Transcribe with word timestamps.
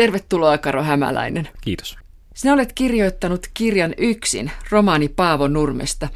Tervetuloa 0.00 0.58
Karo 0.58 0.82
Hämäläinen. 0.82 1.48
Kiitos. 1.60 1.98
Sinä 2.34 2.54
olet 2.54 2.72
kirjoittanut 2.72 3.46
kirjan 3.54 3.94
yksin, 3.98 4.50
romaani 4.70 5.08
Paavo 5.08 5.48
Nurmesta. 5.48 6.08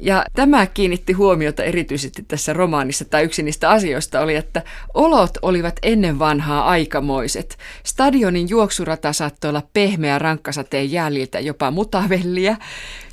Ja 0.00 0.24
tämä 0.34 0.66
kiinnitti 0.66 1.12
huomiota 1.12 1.62
erityisesti 1.62 2.24
tässä 2.28 2.52
romaanissa, 2.52 3.04
tai 3.04 3.24
yksi 3.24 3.42
niistä 3.42 3.70
asioista 3.70 4.20
oli, 4.20 4.36
että 4.36 4.62
olot 4.94 5.30
olivat 5.42 5.76
ennen 5.82 6.18
vanhaa 6.18 6.64
aikamoiset. 6.64 7.58
Stadionin 7.84 8.48
juoksurata 8.48 9.12
saattoi 9.12 9.48
olla 9.48 9.62
pehmeä 9.72 10.18
rankkasateen 10.18 10.92
jäljiltä 10.92 11.40
jopa 11.40 11.70
mutavelliä. 11.70 12.56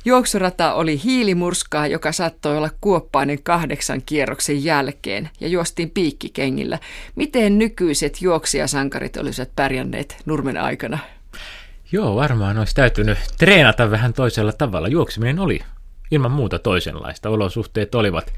Juoksurata 0.04 0.74
oli 0.74 1.00
hiilimurskaa, 1.04 1.86
joka 1.86 2.12
saattoi 2.12 2.56
olla 2.56 2.70
kuoppainen 2.80 3.42
kahdeksan 3.42 4.02
kierroksen 4.06 4.64
jälkeen, 4.64 5.30
ja 5.40 5.48
juostiin 5.48 5.90
piikkikengillä. 5.90 6.78
Miten 7.16 7.58
nykyiset 7.58 8.22
juoksijasankarit 8.22 9.16
olisivat 9.16 9.50
pärjänneet 9.56 10.16
Nurmen 10.26 10.56
aikana? 10.56 10.98
Joo, 11.92 12.16
varmaan 12.16 12.58
olisi 12.58 12.74
täytynyt 12.74 13.18
treenata 13.38 13.90
vähän 13.90 14.12
toisella 14.12 14.52
tavalla. 14.52 14.88
Juokseminen 14.88 15.38
oli 15.38 15.60
ilman 16.12 16.30
muuta 16.30 16.58
toisenlaista. 16.58 17.30
Olosuhteet 17.30 17.94
olivat 17.94 18.32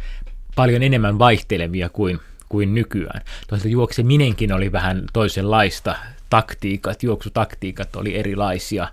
paljon 0.57 0.83
enemmän 0.83 1.19
vaihtelevia 1.19 1.89
kuin, 1.89 2.21
kuin 2.49 2.75
nykyään. 2.75 3.23
Toisaalta 3.49 3.73
juokseminenkin 3.73 4.53
oli 4.53 4.73
vähän 4.73 5.05
toisenlaista. 5.13 5.97
Taktiikat, 6.31 7.03
juoksutaktiikat 7.03 7.97
oli 7.97 8.17
erilaisia. 8.17 8.89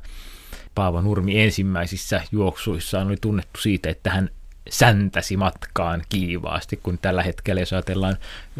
Paavo 0.75 1.01
Nurmi 1.01 1.41
ensimmäisissä 1.41 2.21
juoksuissaan 2.31 3.07
oli 3.07 3.17
tunnettu 3.21 3.59
siitä, 3.59 3.89
että 3.89 4.09
hän 4.09 4.29
säntäsi 4.69 5.37
matkaan 5.37 6.01
kiivaasti, 6.09 6.79
kun 6.83 6.97
tällä 7.01 7.23
hetkellä, 7.23 7.61
jos 7.61 7.73
ajatellaan 7.73 8.17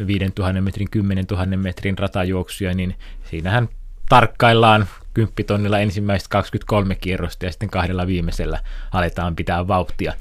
5000 0.08 0.62
metrin, 0.62 0.90
10 0.90 1.26
000 1.32 1.46
metrin 1.46 1.98
ratajuoksuja, 1.98 2.74
niin 2.74 2.96
siinähän 3.30 3.70
tarkkaillaan 4.10 4.88
kymppitonnilla 5.14 5.80
ensimmäiset 5.80 6.28
23 6.28 6.96
kierrosta 6.96 7.46
ja 7.46 7.52
sitten 7.52 7.70
kahdella 7.70 8.08
viimeisellä 8.08 8.60
aletaan 8.92 9.36
pitää 9.36 9.68
vauhtia. 9.68 10.14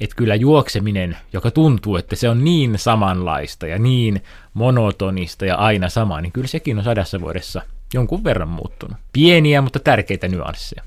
Että 0.00 0.16
kyllä 0.16 0.34
juokseminen, 0.34 1.16
joka 1.32 1.50
tuntuu, 1.50 1.96
että 1.96 2.16
se 2.16 2.28
on 2.28 2.44
niin 2.44 2.78
samanlaista 2.78 3.66
ja 3.66 3.78
niin 3.78 4.22
monotonista 4.54 5.46
ja 5.46 5.56
aina 5.56 5.88
sama, 5.88 6.20
niin 6.20 6.32
kyllä 6.32 6.48
sekin 6.48 6.78
on 6.78 6.84
sadassa 6.84 7.20
vuodessa 7.20 7.62
jonkun 7.94 8.24
verran 8.24 8.48
muuttunut. 8.48 8.96
Pieniä, 9.12 9.60
mutta 9.60 9.78
tärkeitä 9.78 10.28
nyansseja 10.28 10.82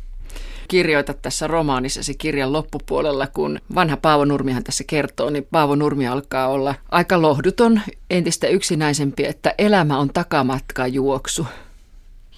kirjoitat 0.68 1.22
tässä 1.22 1.48
romaanissasi 1.48 2.16
kirjan 2.16 2.54
loppupuolella, 2.54 3.28
kun 3.28 3.60
vanha 3.76 3.98
Paavo 3.98 4.26
Nurmihan 4.26 4.64
tässä 4.64 4.84
kertoo, 4.88 5.30
niin 5.30 5.48
Paavo 5.52 5.76
Nurmi 5.76 6.08
alkaa 6.08 6.48
olla 6.48 6.76
aika 6.92 7.22
lohduton, 7.22 7.82
entistä 8.10 8.48
yksinäisempi, 8.48 9.26
että 9.26 9.54
elämä 9.58 9.98
on 9.98 10.10
takamatka 10.14 10.88
juoksu. 10.88 11.48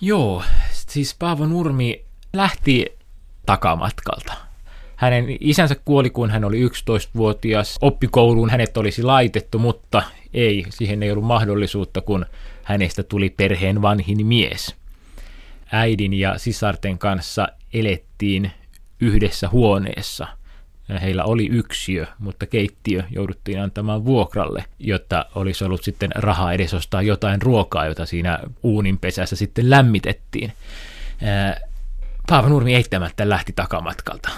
Joo, 0.02 0.44
siis 0.90 1.16
Paavo 1.20 1.46
Nurmi 1.46 2.06
lähti 2.34 2.86
takamatkalta. 3.46 4.34
Hänen 4.96 5.26
isänsä 5.40 5.76
kuoli, 5.86 6.10
kun 6.10 6.30
hän 6.30 6.46
oli 6.46 6.68
11-vuotias. 6.68 7.78
Oppikouluun 7.82 8.50
hänet 8.50 8.78
olisi 8.78 9.04
laitettu, 9.04 9.60
mutta 9.60 10.04
ei, 10.34 10.66
siihen 10.70 11.04
ei 11.04 11.12
ollut 11.12 11.26
mahdollisuutta, 11.26 12.02
kun 12.02 12.26
hänestä 12.64 13.04
tuli 13.04 13.30
perheen 13.30 13.82
vanhin 13.82 14.26
mies. 14.26 14.76
Äidin 15.72 16.14
ja 16.14 16.38
sisarten 16.38 16.98
kanssa 16.98 17.48
elettiin 17.74 18.52
yhdessä 19.00 19.50
huoneessa. 19.50 20.28
Heillä 21.02 21.24
oli 21.24 21.48
yksiö, 21.52 22.06
mutta 22.20 22.46
keittiö 22.46 23.04
jouduttiin 23.12 23.62
antamaan 23.62 24.06
vuokralle, 24.06 24.66
jotta 24.80 25.26
olisi 25.36 25.64
ollut 25.64 25.84
sitten 25.84 26.10
rahaa 26.16 26.54
edes 26.54 26.74
ostaa 26.74 27.02
jotain 27.02 27.42
ruokaa, 27.42 27.86
jota 27.86 28.06
siinä 28.06 28.40
uuninpesässä 28.64 29.36
sitten 29.36 29.70
lämmitettiin. 29.70 30.52
Paavo 32.28 32.50
Nurmi 32.50 32.76
eittämättä 32.76 33.30
lähti 33.30 33.54
takamatkalta. 33.54 34.30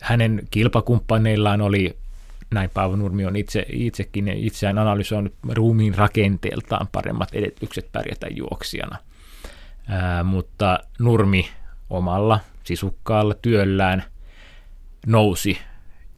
Hänen 0.00 0.42
kilpakumppaneillaan 0.50 1.60
oli, 1.60 1.96
näin 2.50 2.70
Paavo 2.74 2.96
Nurmi 2.96 3.26
on 3.26 3.36
itse, 3.36 3.66
itsekin 3.68 4.28
itseään 4.28 4.78
analysoinut 4.78 5.34
ruumiin 5.48 5.94
rakenteeltaan 5.94 6.88
paremmat 6.92 7.28
edellytykset 7.32 7.92
pärjätä 7.92 8.26
juoksijana. 8.30 8.98
Ää, 9.88 10.22
mutta 10.22 10.78
Nurmi 10.98 11.48
omalla 11.90 12.40
sisukkaalla 12.64 13.34
työllään 13.34 14.04
nousi 15.06 15.58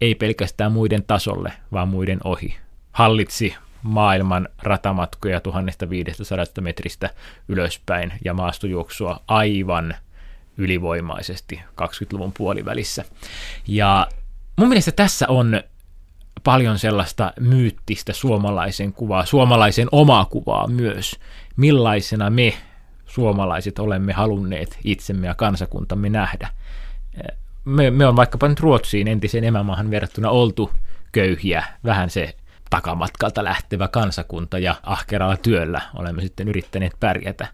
ei 0.00 0.14
pelkästään 0.14 0.72
muiden 0.72 1.04
tasolle, 1.06 1.52
vaan 1.72 1.88
muiden 1.88 2.20
ohi. 2.24 2.56
Hallitsi 2.92 3.54
maailman 3.82 4.48
ratamatkoja 4.62 5.40
1500 5.40 6.44
metristä 6.60 7.10
ylöspäin 7.48 8.12
ja 8.24 8.34
maastojuoksua 8.34 9.20
aivan 9.28 9.94
ylivoimaisesti 10.56 11.60
20-luvun 11.82 12.32
puolivälissä. 12.32 13.04
Ja 13.66 14.08
mun 14.56 14.68
mielestä 14.68 14.92
tässä 14.92 15.28
on 15.28 15.62
paljon 16.44 16.78
sellaista 16.78 17.32
myyttistä 17.40 18.12
suomalaisen 18.12 18.92
kuvaa, 18.92 19.24
suomalaisen 19.24 19.88
omaa 19.92 20.24
kuvaa 20.24 20.66
myös, 20.66 21.20
millaisena 21.56 22.30
me 22.30 22.54
suomalaiset 23.06 23.78
olemme 23.78 24.12
halunneet 24.12 24.78
itsemme 24.84 25.26
ja 25.26 25.34
kansakuntamme 25.34 26.08
nähdä. 26.08 26.48
Me, 27.64 27.90
me 27.90 28.06
on 28.06 28.16
vaikkapa 28.16 28.48
nyt 28.48 28.60
Ruotsiin 28.60 29.08
entiseen 29.08 29.44
emämaahan 29.44 29.90
verrattuna 29.90 30.30
oltu 30.30 30.70
köyhiä, 31.12 31.64
vähän 31.84 32.10
se 32.10 32.36
takamatkalta 32.70 33.44
lähtevä 33.44 33.88
kansakunta 33.88 34.58
ja 34.58 34.74
ahkeralla 34.82 35.36
työllä 35.36 35.80
olemme 35.94 36.22
sitten 36.22 36.48
yrittäneet 36.48 36.92
pärjätä. 37.00 37.46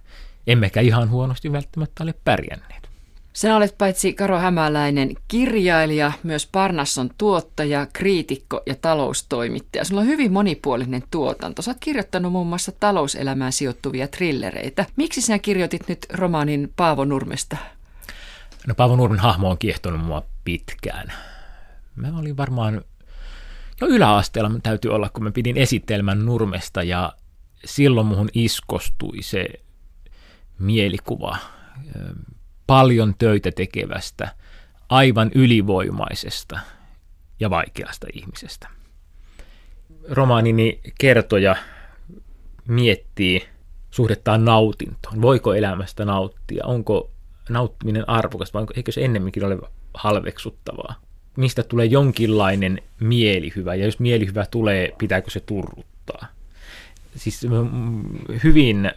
Emmekä 0.47 0.81
ihan 0.81 1.11
huonosti 1.11 1.53
välttämättä 1.53 2.03
ole 2.05 2.15
pärjänneet. 2.25 2.91
Sinä 3.33 3.57
olet 3.57 3.75
paitsi 3.79 4.13
Karo 4.13 4.39
Hämäläinen 4.39 5.15
kirjailija, 5.29 6.13
myös 6.23 6.47
Parnasson 6.47 7.11
tuottaja, 7.19 7.87
kriitikko 7.93 8.63
ja 8.67 8.75
taloustoimittaja. 8.81 9.85
Sinulla 9.85 10.01
on 10.01 10.07
hyvin 10.07 10.33
monipuolinen 10.33 11.03
tuotanto. 11.11 11.63
Oot 11.67 11.77
kirjoittanut 11.81 12.33
muun 12.33 12.47
muassa 12.47 12.73
talouselämään 12.81 13.53
sijoittuvia 13.53 14.09
trillereitä. 14.09 14.87
Miksi 14.97 15.21
sinä 15.21 15.39
kirjoitit 15.39 15.89
nyt 15.89 16.07
romaanin 16.13 16.73
Paavo 16.77 17.05
Nurmesta? 17.05 17.57
No 18.67 18.75
Paavo 18.75 18.97
Nurmen 18.97 19.19
hahmo 19.19 19.51
on 19.51 19.59
kiehtonut 19.59 20.01
mua 20.01 20.23
pitkään. 20.45 21.13
Mä 21.97 22.19
olin 22.19 22.37
varmaan 22.37 22.85
jo 23.81 23.87
yläasteella 23.87 24.51
täytyy 24.63 24.91
olla, 24.91 25.09
kun 25.09 25.25
mä 25.25 25.31
pidin 25.31 25.57
esitelmän 25.57 26.27
Nurmesta 26.27 26.83
ja 26.83 27.13
silloin 27.65 28.07
muhun 28.07 28.29
iskostui 28.35 29.23
se 29.23 29.47
mielikuva 30.59 31.37
paljon 32.67 33.15
töitä 33.19 33.51
tekevästä, 33.53 34.35
aivan 34.89 35.31
ylivoimaisesta 35.35 36.61
ja 37.41 37.51
vaikeasta 37.51 38.07
ihmisestä. 38.15 38.69
Romaanini 40.09 40.81
kertoja 41.01 41.57
miettii 42.69 43.49
suhdettaan 43.91 44.45
nautintoon. 44.45 45.23
Voiko 45.23 45.55
elämästä 45.55 46.05
nauttia? 46.05 46.67
Onko 46.67 47.11
nauttiminen 47.53 48.09
arvokas 48.09 48.55
vai 48.55 48.67
eikö 48.77 48.93
se 48.93 49.05
ennemminkin 49.05 49.45
ole 49.45 49.59
halveksuttavaa? 49.95 50.95
Mistä 51.37 51.63
tulee 51.63 51.87
jonkinlainen 51.87 52.83
mielihyvä 53.01 53.75
ja 53.75 53.85
jos 53.85 53.99
mielihyvä 53.99 54.47
tulee, 54.51 54.95
pitääkö 54.99 55.31
se 55.31 55.41
turruttaa? 55.41 56.27
Siis 57.17 57.47
mm, 57.49 58.03
hyvin 58.45 58.93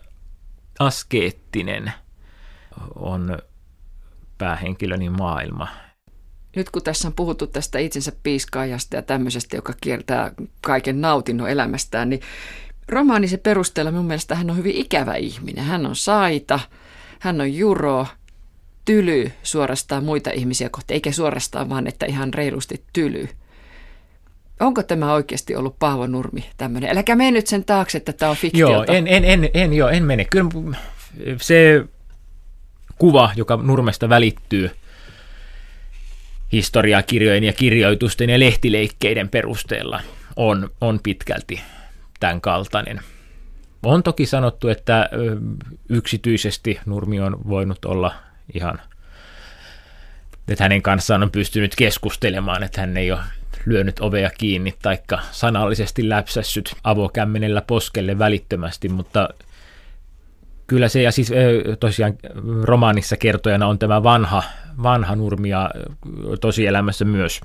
askeettinen 0.80 1.91
on 2.96 3.38
päähenkilöni 4.38 5.09
maailma. 5.09 5.68
Nyt 6.56 6.70
kun 6.70 6.84
tässä 6.84 7.08
on 7.08 7.14
puhuttu 7.14 7.47
tästä 7.47 7.80
itsensä 7.80 8.12
piiskaajasta 8.24 8.96
ja 8.96 9.02
tämmöisestä, 9.02 9.56
joka 9.56 9.74
kiertää 9.81 10.31
kaiken 10.62 11.02
nautinnon 11.02 11.50
elämästään, 11.50 12.09
niin 12.09 12.22
romaanisen 12.90 13.40
perusteella 13.40 13.91
mun 13.91 14.06
mielestä 14.06 14.35
hän 14.35 14.50
on 14.50 14.58
hyvin 14.58 14.75
ikävä 14.75 15.16
ihminen. 15.16 15.66
Hän 15.66 15.85
on 15.85 15.96
saita, 15.96 16.59
hän 17.20 17.41
on 17.41 17.53
juro, 17.53 18.08
tyly 18.85 19.32
suorastaan 19.44 20.03
muita 20.03 20.30
ihmisiä 20.32 20.70
kohti, 20.70 20.94
eikä 20.94 21.12
suorastaan 21.12 21.70
vaan, 21.70 21.88
että 21.88 22.06
ihan 22.06 22.34
reilusti 22.34 22.84
tyly. 22.94 23.28
Onko 24.59 24.84
tämä 24.84 25.14
oikeasti 25.14 25.56
ollut 25.56 25.80
Paavo 25.80 26.08
Nurmi 26.08 26.46
tämmöinen? 26.58 26.90
Äläkä 26.90 27.16
mene 27.16 27.32
nyt 27.32 27.47
sen 27.47 27.66
taakse, 27.66 27.97
että 27.97 28.14
tämä 28.14 28.30
on 28.30 28.38
fiktiota. 28.38 28.72
Joo, 28.72 28.97
en, 28.97 29.08
en, 29.08 29.26
en, 29.26 29.50
en, 29.53 29.74
joo, 29.74 29.90
en 29.90 30.03
mene. 30.03 30.26
Kyllä 30.26 30.50
se 31.41 31.85
kuva, 32.97 33.32
joka 33.35 33.58
Nurmesta 33.58 34.09
välittyy 34.09 34.72
historiakirjojen 36.52 37.44
ja 37.44 37.53
kirjoitusten 37.53 38.29
ja 38.29 38.40
lehtileikkeiden 38.40 39.29
perusteella, 39.29 40.02
on, 40.36 40.70
on 40.82 41.00
pitkälti 41.03 41.62
tämän 42.20 42.41
kaltainen. 42.41 43.02
On 43.84 44.03
toki 44.03 44.26
sanottu, 44.26 44.68
että 44.70 45.09
yksityisesti 45.90 46.79
Nurmi 46.86 47.20
on 47.20 47.38
voinut 47.50 47.86
olla 47.86 48.14
ihan, 48.53 48.81
että 50.47 50.63
hänen 50.63 50.81
kanssaan 50.81 51.23
on 51.23 51.31
pystynyt 51.31 51.75
keskustelemaan, 51.75 52.63
että 52.63 52.81
hän 52.81 52.97
ei 52.97 53.11
ole 53.11 53.19
lyönyt 53.66 53.99
ovea 53.99 54.29
kiinni 54.37 54.73
taikka 54.81 55.19
sanallisesti 55.31 56.09
läpsässyt 56.09 56.75
avokämmenellä 56.84 57.61
poskelle 57.61 58.19
välittömästi, 58.19 58.90
mutta 58.90 59.29
Kyllä 60.67 60.90
se, 60.90 61.01
ja 61.01 61.11
siis 61.11 61.31
tosiaan 61.79 62.13
romaanissa 62.61 63.17
kertojana 63.17 63.67
on 63.67 63.79
tämä 63.79 64.03
vanha, 64.03 64.43
vanha 64.84 65.16
Nurmi 65.16 65.49
ja 65.49 65.72
tosielämässä 66.41 67.05
myös 67.05 67.41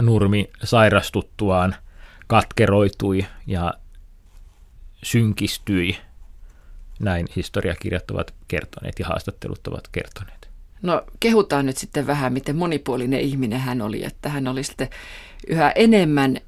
Nurmi 0.00 0.50
sairastuttuaan 0.64 1.74
katkeroitui 2.26 3.26
ja 3.46 3.74
synkistyi. 5.02 5.96
Näin 7.02 7.26
historiakirjat 7.36 8.10
ovat 8.10 8.34
kertoneet 8.48 8.98
ja 8.98 9.06
haastattelut 9.06 9.66
ovat 9.66 9.88
kertoneet. 9.92 10.50
No 10.82 11.02
kehutaan 11.20 11.66
nyt 11.66 11.76
sitten 11.76 12.06
vähän, 12.06 12.32
miten 12.32 12.56
monipuolinen 12.56 13.20
ihminen 13.20 13.60
hän 13.60 13.82
oli, 13.82 14.04
että 14.04 14.28
hän 14.28 14.48
oli 14.48 14.64
sitten 14.64 14.88
yhä 15.46 15.72
enemmän 15.74 16.38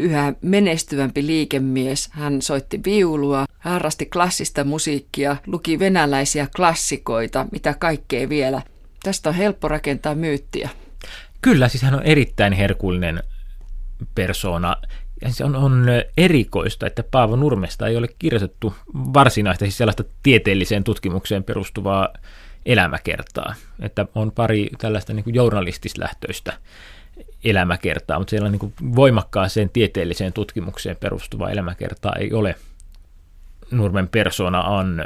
yhä 0.00 0.34
menestyvämpi 0.42 1.26
liikemies. 1.26 2.08
Hän 2.12 2.42
soitti 2.42 2.80
viulua, 2.84 3.44
harrasti 3.58 4.06
klassista 4.06 4.64
musiikkia, 4.64 5.36
luki 5.46 5.78
venäläisiä 5.78 6.48
klassikoita, 6.56 7.46
mitä 7.52 7.74
kaikkea 7.74 8.28
vielä. 8.28 8.62
Tästä 9.02 9.28
on 9.28 9.34
helppo 9.34 9.68
rakentaa 9.68 10.14
myyttiä. 10.14 10.70
Kyllä, 11.42 11.68
siis 11.68 11.82
hän 11.82 11.94
on 11.94 12.02
erittäin 12.02 12.52
herkullinen 12.52 13.22
persona. 14.14 14.76
Ja 15.22 15.32
se 15.32 15.44
on, 15.44 15.56
on 15.56 15.86
erikoista, 16.16 16.86
että 16.86 17.02
Paavo 17.10 17.36
Nurmesta 17.36 17.86
ei 17.86 17.96
ole 17.96 18.08
kirjoitettu 18.18 18.74
varsinaista, 18.94 19.64
siis 19.64 19.78
sellaista 19.78 20.04
tieteelliseen 20.22 20.84
tutkimukseen 20.84 21.44
perustuvaa 21.44 22.08
elämäkertaa. 22.66 23.54
Että 23.80 24.06
on 24.14 24.32
pari 24.32 24.70
tällaista 24.78 25.12
niin 25.12 25.34
journalistislähtöistä 25.34 26.52
elämäkertaa, 27.44 28.18
mutta 28.18 28.30
siellä 28.30 28.48
niin 28.48 28.74
voimakkaaseen 28.96 29.70
tieteelliseen 29.70 30.32
tutkimukseen 30.32 30.96
perustuvaa 30.96 31.50
elämäkertaa 31.50 32.12
ei 32.18 32.32
ole. 32.32 32.54
Nurmen 33.70 34.08
persona 34.08 34.62
on 34.62 35.04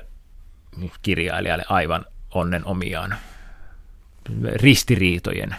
kirjailijalle 1.02 1.64
aivan 1.68 2.04
onnen 2.34 2.64
omiaan 2.64 3.14
ristiriitojen 4.54 5.56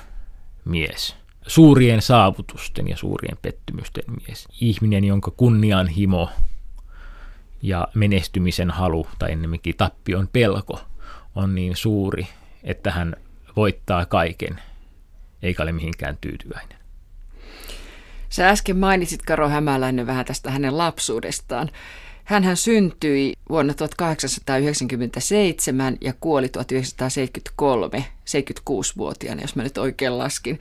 mies, 0.66 1.16
suurien 1.48 2.02
saavutusten 2.02 2.88
ja 2.88 2.98
suurien 2.98 3.38
pettymysten 3.42 4.04
mies, 4.28 4.48
ihminen, 4.62 5.04
jonka 5.04 5.32
kunnianhimo 5.32 6.30
ja 7.62 7.88
menestymisen 7.94 8.72
halu 8.72 9.08
tai 9.20 9.32
ennemminkin 9.32 9.78
tappion 9.78 10.30
pelko 10.34 10.82
on 11.36 11.56
niin 11.56 11.76
suuri, 11.76 12.28
että 12.64 12.92
hän 12.92 13.16
voittaa 13.56 14.06
kaiken 14.06 14.60
eikä 15.44 15.64
ole 15.64 15.72
mihinkään 15.72 16.18
tyytyväinen. 16.22 16.78
Sä 18.30 18.50
äsken 18.50 18.78
mainitsit 18.78 19.22
Karo 19.22 19.50
Hämäläinen 19.50 20.08
vähän 20.08 20.26
tästä 20.26 20.52
hänen 20.52 20.78
lapsuudestaan. 20.78 21.70
Hän 22.24 22.58
syntyi 22.58 23.34
vuonna 23.50 23.74
1897 23.74 25.98
ja 26.02 26.14
kuoli 26.20 26.50
1973, 26.50 28.06
76-vuotiaana, 28.26 29.42
jos 29.42 29.56
mä 29.56 29.64
nyt 29.64 29.78
oikein 29.78 30.18
laskin. 30.18 30.60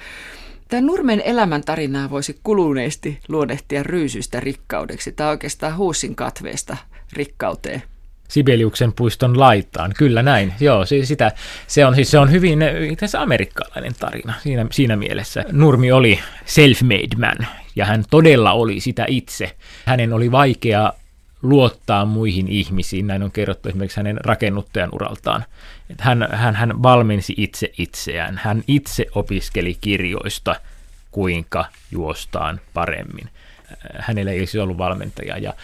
Tämän 0.71 0.87
Nurmen 0.87 1.23
elämäntarinaa 1.25 2.11
voisi 2.11 2.41
kuluneesti 2.43 3.19
luonnehtia 3.29 3.83
ryysystä 3.83 4.41
rikkaudeksi 4.41 5.13
tai 5.13 5.29
oikeastaan 5.29 5.77
huusin 5.77 6.15
katveesta 6.15 6.77
rikkauteen. 7.13 7.83
Sibeliuksen 8.29 8.93
puiston 8.93 9.39
laitaan. 9.39 9.95
Kyllä 9.99 10.23
näin. 10.23 10.53
Joo, 10.61 10.87
se, 10.87 11.05
sitä, 11.05 11.33
se, 11.67 11.87
on, 11.87 11.95
siis 11.95 12.11
se 12.11 12.19
on 12.19 12.31
hyvin 12.31 12.59
itse 12.91 13.19
amerikkalainen 13.19 13.93
tarina 14.01 14.35
siinä, 14.43 14.67
siinä 14.71 14.97
mielessä. 14.97 15.45
Nurmi 15.53 15.93
oli 15.93 16.19
self-made 16.47 17.19
man 17.19 17.47
ja 17.77 17.85
hän 17.85 18.05
todella 18.11 18.53
oli 18.53 18.81
sitä 18.81 19.05
itse. 19.09 19.57
Hänen 19.85 20.13
oli 20.13 20.33
vaikea 20.33 20.93
luottaa 21.43 22.05
muihin 22.05 22.49
ihmisiin, 22.49 23.07
näin 23.07 23.23
on 23.23 23.33
kerrottu 23.33 23.69
esimerkiksi 23.69 23.97
hänen 23.97 24.19
rakennuttajan 24.25 24.91
uraltaan. 24.93 25.45
Että 25.91 26.05
hän, 26.05 26.29
hän, 26.33 26.55
hän 26.55 26.83
valmensi 26.83 27.35
itse 27.37 27.73
itseään, 27.79 28.41
hän 28.45 28.65
itse 28.67 29.07
opiskeli 29.15 29.79
kirjoista, 29.81 30.57
kuinka 31.11 31.65
juostaan 31.91 32.61
paremmin. 32.75 33.31
Hänellä 33.99 34.33
ei 34.33 34.39
olisi 34.39 34.59
ollut 34.59 34.79
valmentajaa 34.79 35.39
ja 35.39 35.55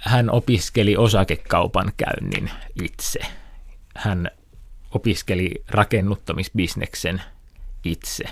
hän 0.00 0.30
opiskeli 0.30 0.96
osakekaupan 0.96 1.92
käynnin 1.96 2.50
itse. 2.82 3.20
Hän 3.96 4.30
opiskeli 4.90 5.50
rakennuttamisbisneksen 5.68 7.22
itse. 7.84 8.24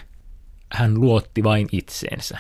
Hän 0.72 1.00
luotti 1.00 1.42
vain 1.42 1.68
itseensä. 1.72 2.38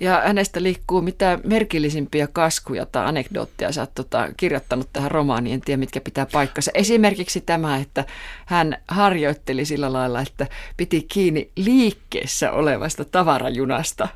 Ja 0.00 0.22
hänestä 0.26 0.62
liikkuu 0.62 1.02
mitä 1.02 1.38
merkillisimpiä 1.44 2.26
kaskuja 2.26 2.86
tai 2.86 3.06
anekdootteja 3.06 3.72
sä 3.72 3.80
oot 3.80 3.94
tota, 3.94 4.28
kirjoittanut 4.36 4.88
tähän 4.92 5.10
romaaniin, 5.10 5.54
en 5.54 5.60
tiedä 5.60 5.78
mitkä 5.78 6.00
pitää 6.00 6.26
paikkansa. 6.32 6.70
Esimerkiksi 6.74 7.40
tämä, 7.40 7.76
että 7.76 8.04
hän 8.46 8.76
harjoitteli 8.88 9.64
sillä 9.64 9.92
lailla, 9.92 10.20
että 10.20 10.46
piti 10.76 11.06
kiinni 11.12 11.50
liikkeessä 11.56 12.52
olevasta 12.52 13.04
tavarajunasta. 13.04 14.08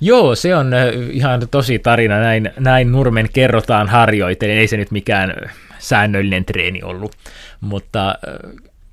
Joo, 0.00 0.34
se 0.34 0.56
on 0.56 0.72
ihan 1.10 1.48
tosi 1.50 1.78
tarina. 1.78 2.20
Näin, 2.20 2.50
näin 2.58 2.92
Nurmen 2.92 3.28
kerrotaan 3.32 3.88
harjoitellen. 3.88 4.58
Ei 4.58 4.68
se 4.68 4.76
nyt 4.76 4.90
mikään 4.90 5.34
säännöllinen 5.78 6.44
treeni 6.44 6.82
ollut, 6.82 7.12
mutta 7.60 8.14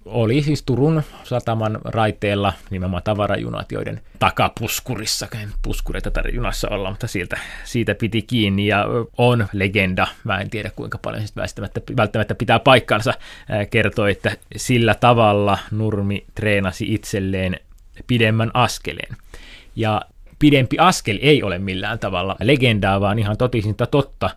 oli 0.06 0.42
siis 0.42 0.64
Turun 0.64 1.04
sataman 1.24 1.80
raiteella 1.86 2.54
nimenomaan 2.70 3.04
tavarajunat, 3.04 3.72
joiden 3.72 4.02
takapuskurissa, 4.20 5.28
puskureita 5.62 6.12
tarvitse 6.12 6.36
junassa 6.36 6.70
olla, 6.70 6.90
mutta 6.90 7.08
siitä, 7.08 7.38
siitä 7.64 7.96
piti 7.96 8.22
kiinni 8.22 8.68
ja 8.68 8.86
on 9.18 9.48
legenda, 9.54 10.08
mä 10.24 10.40
en 10.40 10.50
tiedä 10.50 10.72
kuinka 10.76 10.98
paljon 10.98 11.28
sitä 11.28 11.42
välttämättä, 11.42 11.82
välttämättä 11.98 12.36
pitää 12.36 12.60
paikkansa, 12.60 13.14
kertoi, 13.72 14.12
että 14.12 14.38
sillä 14.56 14.96
tavalla 14.96 15.58
Nurmi 15.72 16.26
treenasi 16.36 16.94
itselleen 16.94 17.60
pidemmän 18.08 18.52
askeleen. 18.54 19.18
Ja 19.76 20.02
pidempi 20.40 20.78
askel 20.80 21.20
ei 21.22 21.44
ole 21.44 21.60
millään 21.60 22.00
tavalla 22.00 22.36
legendaa, 22.42 23.02
vaan 23.02 23.20
ihan 23.20 23.38
totisinta 23.38 23.88
totta. 23.88 24.30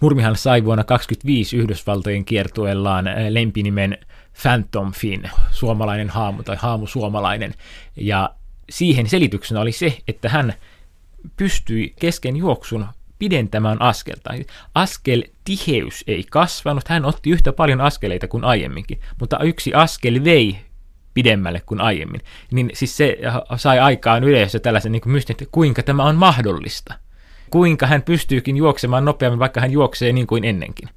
Nurmihan 0.00 0.36
sai 0.36 0.64
vuonna 0.64 0.84
25 0.84 1.56
Yhdysvaltojen 1.56 2.24
kiertuellaan 2.24 3.04
lempinimen 3.28 3.98
Phantom 4.42 4.92
Finn, 4.92 5.24
suomalainen 5.50 6.10
haamu 6.10 6.42
tai 6.42 6.56
haamu 6.60 6.86
suomalainen. 6.86 7.54
Ja 7.96 8.34
siihen 8.70 9.08
selityksenä 9.08 9.60
oli 9.60 9.72
se, 9.72 9.98
että 10.08 10.28
hän 10.28 10.54
pystyi 11.36 11.94
kesken 12.00 12.36
juoksun 12.36 12.86
pidentämään 13.18 13.82
askelta. 13.82 14.30
Askel 14.74 15.22
tiheys 15.44 16.04
ei 16.06 16.24
kasvanut, 16.30 16.88
hän 16.88 17.04
otti 17.04 17.30
yhtä 17.30 17.52
paljon 17.52 17.80
askeleita 17.80 18.28
kuin 18.28 18.44
aiemminkin, 18.44 19.00
mutta 19.20 19.38
yksi 19.38 19.74
askel 19.74 20.24
vei 20.24 20.58
pidemmälle 21.14 21.62
kuin 21.66 21.80
aiemmin. 21.80 22.20
Niin 22.52 22.70
siis 22.72 22.96
se 22.96 23.18
sai 23.56 23.78
aikaan 23.78 24.24
yleisössä 24.24 24.60
tällaisen 24.60 24.92
niin 24.92 25.02
mystin, 25.06 25.34
että 25.34 25.44
kuinka 25.52 25.82
tämä 25.82 26.04
on 26.04 26.16
mahdollista. 26.16 26.94
Kuinka 27.50 27.86
hän 27.86 28.02
pystyykin 28.02 28.56
juoksemaan 28.56 29.04
nopeammin, 29.04 29.38
vaikka 29.38 29.60
hän 29.60 29.70
juoksee 29.70 30.12
niin 30.12 30.26
kuin 30.26 30.44
ennenkin. 30.44 30.88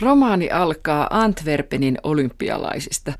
Romaani 0.00 0.50
alkaa 0.50 1.06
Antwerpenin 1.10 1.98
olympialaisista. 2.02 3.12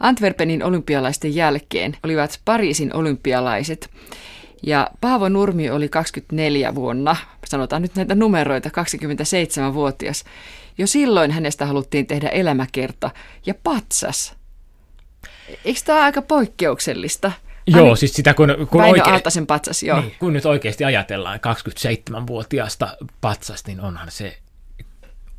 Antwerpenin 0.00 0.64
olympialaisten 0.64 1.34
jälkeen 1.34 1.96
olivat 2.02 2.40
Pariisin 2.44 2.94
olympialaiset. 2.94 3.90
Ja 4.62 4.90
Paavo 5.00 5.28
Nurmi 5.28 5.70
oli 5.70 5.88
24 5.88 6.74
vuonna, 6.74 7.16
sanotaan 7.46 7.82
nyt 7.82 7.94
näitä 7.94 8.14
numeroita, 8.14 8.68
27-vuotias. 8.68 10.24
Jo 10.78 10.86
silloin 10.86 11.30
hänestä 11.30 11.66
haluttiin 11.66 12.06
tehdä 12.06 12.28
elämäkerta 12.28 13.10
ja 13.46 13.54
patsas. 13.62 14.34
Eikö 15.64 15.80
tämä 15.84 16.02
aika 16.04 16.22
poikkeuksellista? 16.22 17.32
Joo, 17.66 17.86
Ani, 17.86 17.96
siis 17.96 18.14
sitä 18.14 18.34
kun... 18.34 18.48
kun 18.70 18.80
Väinö 18.80 19.02
Aaltasen 19.04 19.46
patsas, 19.46 19.82
joo. 19.82 20.00
Niin, 20.00 20.14
kun 20.18 20.32
nyt 20.32 20.46
oikeasti 20.46 20.84
ajatellaan 20.84 21.40
27-vuotiaasta 21.40 22.96
patsasta, 23.20 23.68
niin 23.68 23.80
onhan 23.80 24.10
se 24.10 24.38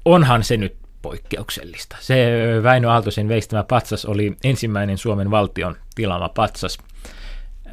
onhan 0.05 0.43
se 0.43 0.57
nyt 0.57 0.75
poikkeuksellista. 1.01 1.95
Se 1.99 2.15
Väinö 2.63 2.91
Aaltosen 2.91 3.27
veistämä 3.27 3.63
patsas 3.63 4.05
oli 4.05 4.37
ensimmäinen 4.43 4.97
Suomen 4.97 5.31
valtion 5.31 5.75
tilama 5.95 6.29
patsas. 6.29 6.77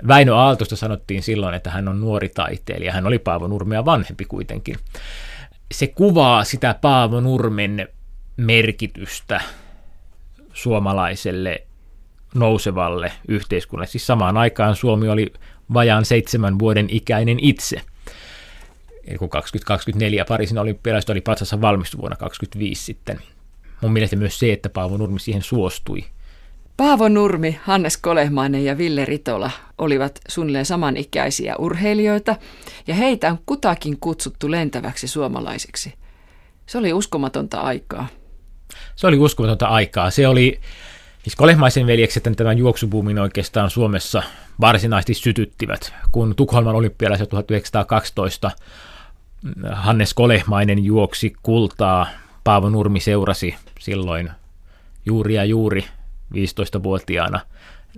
Väinö 0.08 0.36
Aaltosta 0.36 0.76
sanottiin 0.76 1.22
silloin, 1.22 1.54
että 1.54 1.70
hän 1.70 1.88
on 1.88 2.00
nuori 2.00 2.28
taiteilija. 2.28 2.92
Hän 2.92 3.06
oli 3.06 3.18
Paavo 3.18 3.48
Nurmea 3.48 3.84
vanhempi 3.84 4.24
kuitenkin. 4.24 4.76
Se 5.72 5.86
kuvaa 5.86 6.44
sitä 6.44 6.74
Paavo 6.80 7.20
Nurmen 7.20 7.88
merkitystä 8.36 9.40
suomalaiselle 10.52 11.66
nousevalle 12.34 13.12
yhteiskunnalle. 13.28 13.86
Siis 13.86 14.06
samaan 14.06 14.36
aikaan 14.36 14.76
Suomi 14.76 15.08
oli 15.08 15.32
vajaan 15.72 16.04
seitsemän 16.04 16.58
vuoden 16.58 16.86
ikäinen 16.90 17.38
itse 17.40 17.80
kun 19.18 19.30
2024 19.30 20.24
Pariisin 20.24 20.58
olympialaiset 20.58 21.10
oli 21.10 21.20
patsassa 21.20 21.60
valmistu 21.60 21.98
vuonna 21.98 22.16
2025 22.16 22.84
sitten. 22.84 23.20
Mun 23.80 23.92
mielestä 23.92 24.16
myös 24.16 24.38
se, 24.38 24.52
että 24.52 24.68
Paavo 24.68 24.96
Nurmi 24.96 25.20
siihen 25.20 25.42
suostui. 25.42 26.04
Paavo 26.76 27.08
Nurmi, 27.08 27.58
Hannes 27.62 27.96
Kolehmainen 27.96 28.64
ja 28.64 28.78
Ville 28.78 29.04
Ritola 29.04 29.50
olivat 29.78 30.20
suunnilleen 30.28 30.66
samanikäisiä 30.66 31.56
urheilijoita, 31.56 32.36
ja 32.86 32.94
heitä 32.94 33.30
on 33.30 33.38
kutakin 33.46 34.00
kutsuttu 34.00 34.50
lentäväksi 34.50 35.08
suomalaisiksi. 35.08 35.94
Se 36.66 36.78
oli 36.78 36.92
uskomatonta 36.92 37.60
aikaa. 37.60 38.06
Se 38.96 39.06
oli 39.06 39.18
uskomatonta 39.18 39.66
aikaa. 39.66 40.10
Se 40.10 40.28
oli, 40.28 40.60
siis 41.22 41.36
Kolehmaisen 41.36 41.86
veljekset 41.86 42.28
tämän 42.36 42.58
juoksubuumin 42.58 43.18
oikeastaan 43.18 43.70
Suomessa 43.70 44.22
varsinaisesti 44.60 45.14
sytyttivät, 45.14 45.94
kun 46.12 46.36
Tukholman 46.36 46.74
olympialaisen 46.74 47.28
1912 47.28 48.50
Hannes 49.72 50.14
Kolehmainen 50.14 50.84
juoksi 50.84 51.32
kultaa, 51.42 52.06
Paavo 52.44 52.68
Nurmi 52.68 53.00
seurasi 53.00 53.54
silloin 53.80 54.30
juuri 55.06 55.34
ja 55.34 55.44
juuri 55.44 55.84
15-vuotiaana 56.34 57.40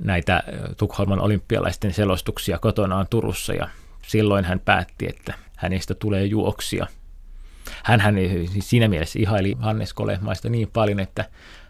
näitä 0.00 0.42
Tukholman 0.76 1.20
olympialaisten 1.20 1.92
selostuksia 1.92 2.58
kotonaan 2.58 3.06
Turussa 3.10 3.54
ja 3.54 3.68
silloin 4.06 4.44
hän 4.44 4.60
päätti, 4.60 5.08
että 5.08 5.34
hänestä 5.56 5.94
tulee 5.94 6.24
juoksia. 6.24 6.86
Hän, 7.82 8.00
siinä 8.60 8.88
mielessä 8.88 9.18
ihaili 9.18 9.56
Hannes 9.60 9.94
Kolehmaista 9.94 10.48
niin 10.48 10.70
paljon, 10.72 11.00
että 11.00 11.24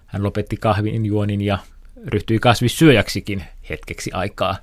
hän 0.07 0.23
lopetti 0.23 0.57
kahvin 0.57 1.07
juonin 1.07 1.41
ja 1.41 1.59
ryhtyi 2.07 2.39
kasvissyöjäksikin 2.39 3.45
hetkeksi 3.71 4.11
aikaa. 4.13 4.57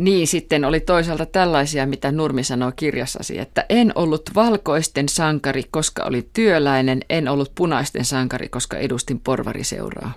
Niin, 0.00 0.26
sitten 0.26 0.64
oli 0.64 0.80
toisaalta 0.80 1.26
tällaisia, 1.26 1.86
mitä 1.86 2.12
Nurmi 2.12 2.44
sanoo 2.44 2.72
kirjassasi, 2.76 3.38
että 3.38 3.66
en 3.68 3.92
ollut 3.94 4.22
valkoisten 4.34 5.08
sankari, 5.08 5.62
koska 5.70 6.04
olin 6.04 6.30
työläinen, 6.32 7.00
en 7.10 7.28
ollut 7.28 7.52
punaisten 7.54 8.04
sankari, 8.04 8.48
koska 8.48 8.76
edustin 8.76 9.20
porvariseuraa. 9.20 10.12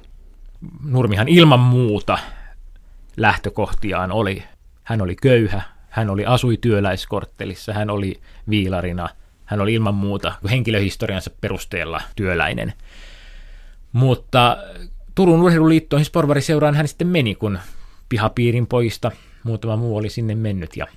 Nurmihan 0.84 1.28
ilman 1.28 1.60
muuta 1.60 2.18
lähtökohtiaan 3.18 4.12
oli. 4.12 4.44
Hän 4.84 5.02
oli 5.02 5.16
köyhä, 5.16 5.62
hän 5.90 6.10
oli 6.10 6.26
asui 6.26 6.58
työläiskorttelissa, 6.58 7.74
hän 7.74 7.90
oli 7.90 8.22
viilarina, 8.50 9.10
hän 9.46 9.62
oli 9.62 9.74
ilman 9.74 9.96
muuta 9.96 10.34
henkilöhistoriansa 10.52 11.32
perusteella 11.42 12.02
työläinen. 12.16 12.74
Mutta 13.94 14.58
Turun 15.16 15.42
urheiluliittoon, 15.42 16.00
siis 16.00 16.12
porvariseuraan 16.12 16.76
hän 16.76 16.88
sitten 16.88 17.08
meni, 17.08 17.36
kun 17.36 17.60
pihapiirin 18.10 18.68
poista 18.68 19.12
muutama 19.44 19.76
muu 19.78 19.98
oli 19.98 20.10
sinne 20.10 20.36
mennyt 20.36 20.78
ja, 20.78 20.88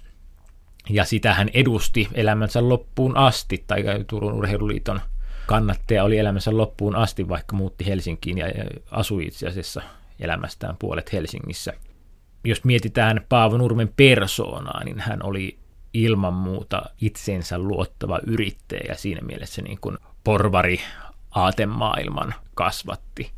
ja 0.90 1.04
sitä 1.04 1.34
hän 1.34 1.50
edusti 1.54 2.08
elämänsä 2.14 2.68
loppuun 2.68 3.16
asti, 3.16 3.64
tai 3.66 3.84
Turun 4.06 4.32
urheiluliiton 4.32 5.00
kannattaja 5.46 6.04
oli 6.04 6.18
elämänsä 6.18 6.56
loppuun 6.56 6.96
asti, 6.96 7.28
vaikka 7.28 7.56
muutti 7.56 7.86
Helsinkiin 7.86 8.38
ja 8.38 8.46
asui 8.90 9.26
itse 9.26 9.48
asiassa 9.48 9.82
elämästään 10.20 10.76
puolet 10.78 11.12
Helsingissä. 11.12 11.72
Jos 12.44 12.64
mietitään 12.64 13.26
Paavo 13.28 13.56
Nurmen 13.56 13.92
persoonaa, 13.96 14.84
niin 14.84 15.00
hän 15.00 15.22
oli 15.22 15.58
ilman 15.94 16.34
muuta 16.34 16.82
itsensä 17.00 17.58
luottava 17.58 18.20
yrittäjä 18.26 18.84
ja 18.88 18.94
siinä 18.94 19.20
mielessä 19.20 19.62
niin 19.62 19.78
kuin 19.80 19.98
porvari 20.24 20.80
aatemaailman 21.30 22.34
kasvatti. 22.54 23.30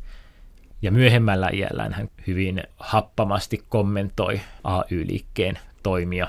Ja 0.81 0.91
myöhemmällä 0.91 1.49
iällään 1.53 1.93
hän 1.93 2.09
hyvin 2.27 2.63
happamasti 2.77 3.63
kommentoi 3.69 4.41
AY-liikkeen 4.63 5.59
toimia. 5.83 6.27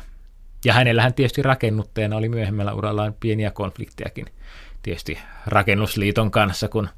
Ja 0.64 0.73
hänellähän 0.73 1.14
tietysti 1.14 1.42
rakennuttajana 1.42 2.16
oli 2.16 2.28
myöhemmällä 2.28 2.75
urallaan 2.75 3.14
pieniä 3.21 3.50
konfliktejakin 3.50 4.26
tietysti 4.83 5.19
rakennusliiton 5.47 6.30
kanssa, 6.30 6.69
kun 6.69 6.88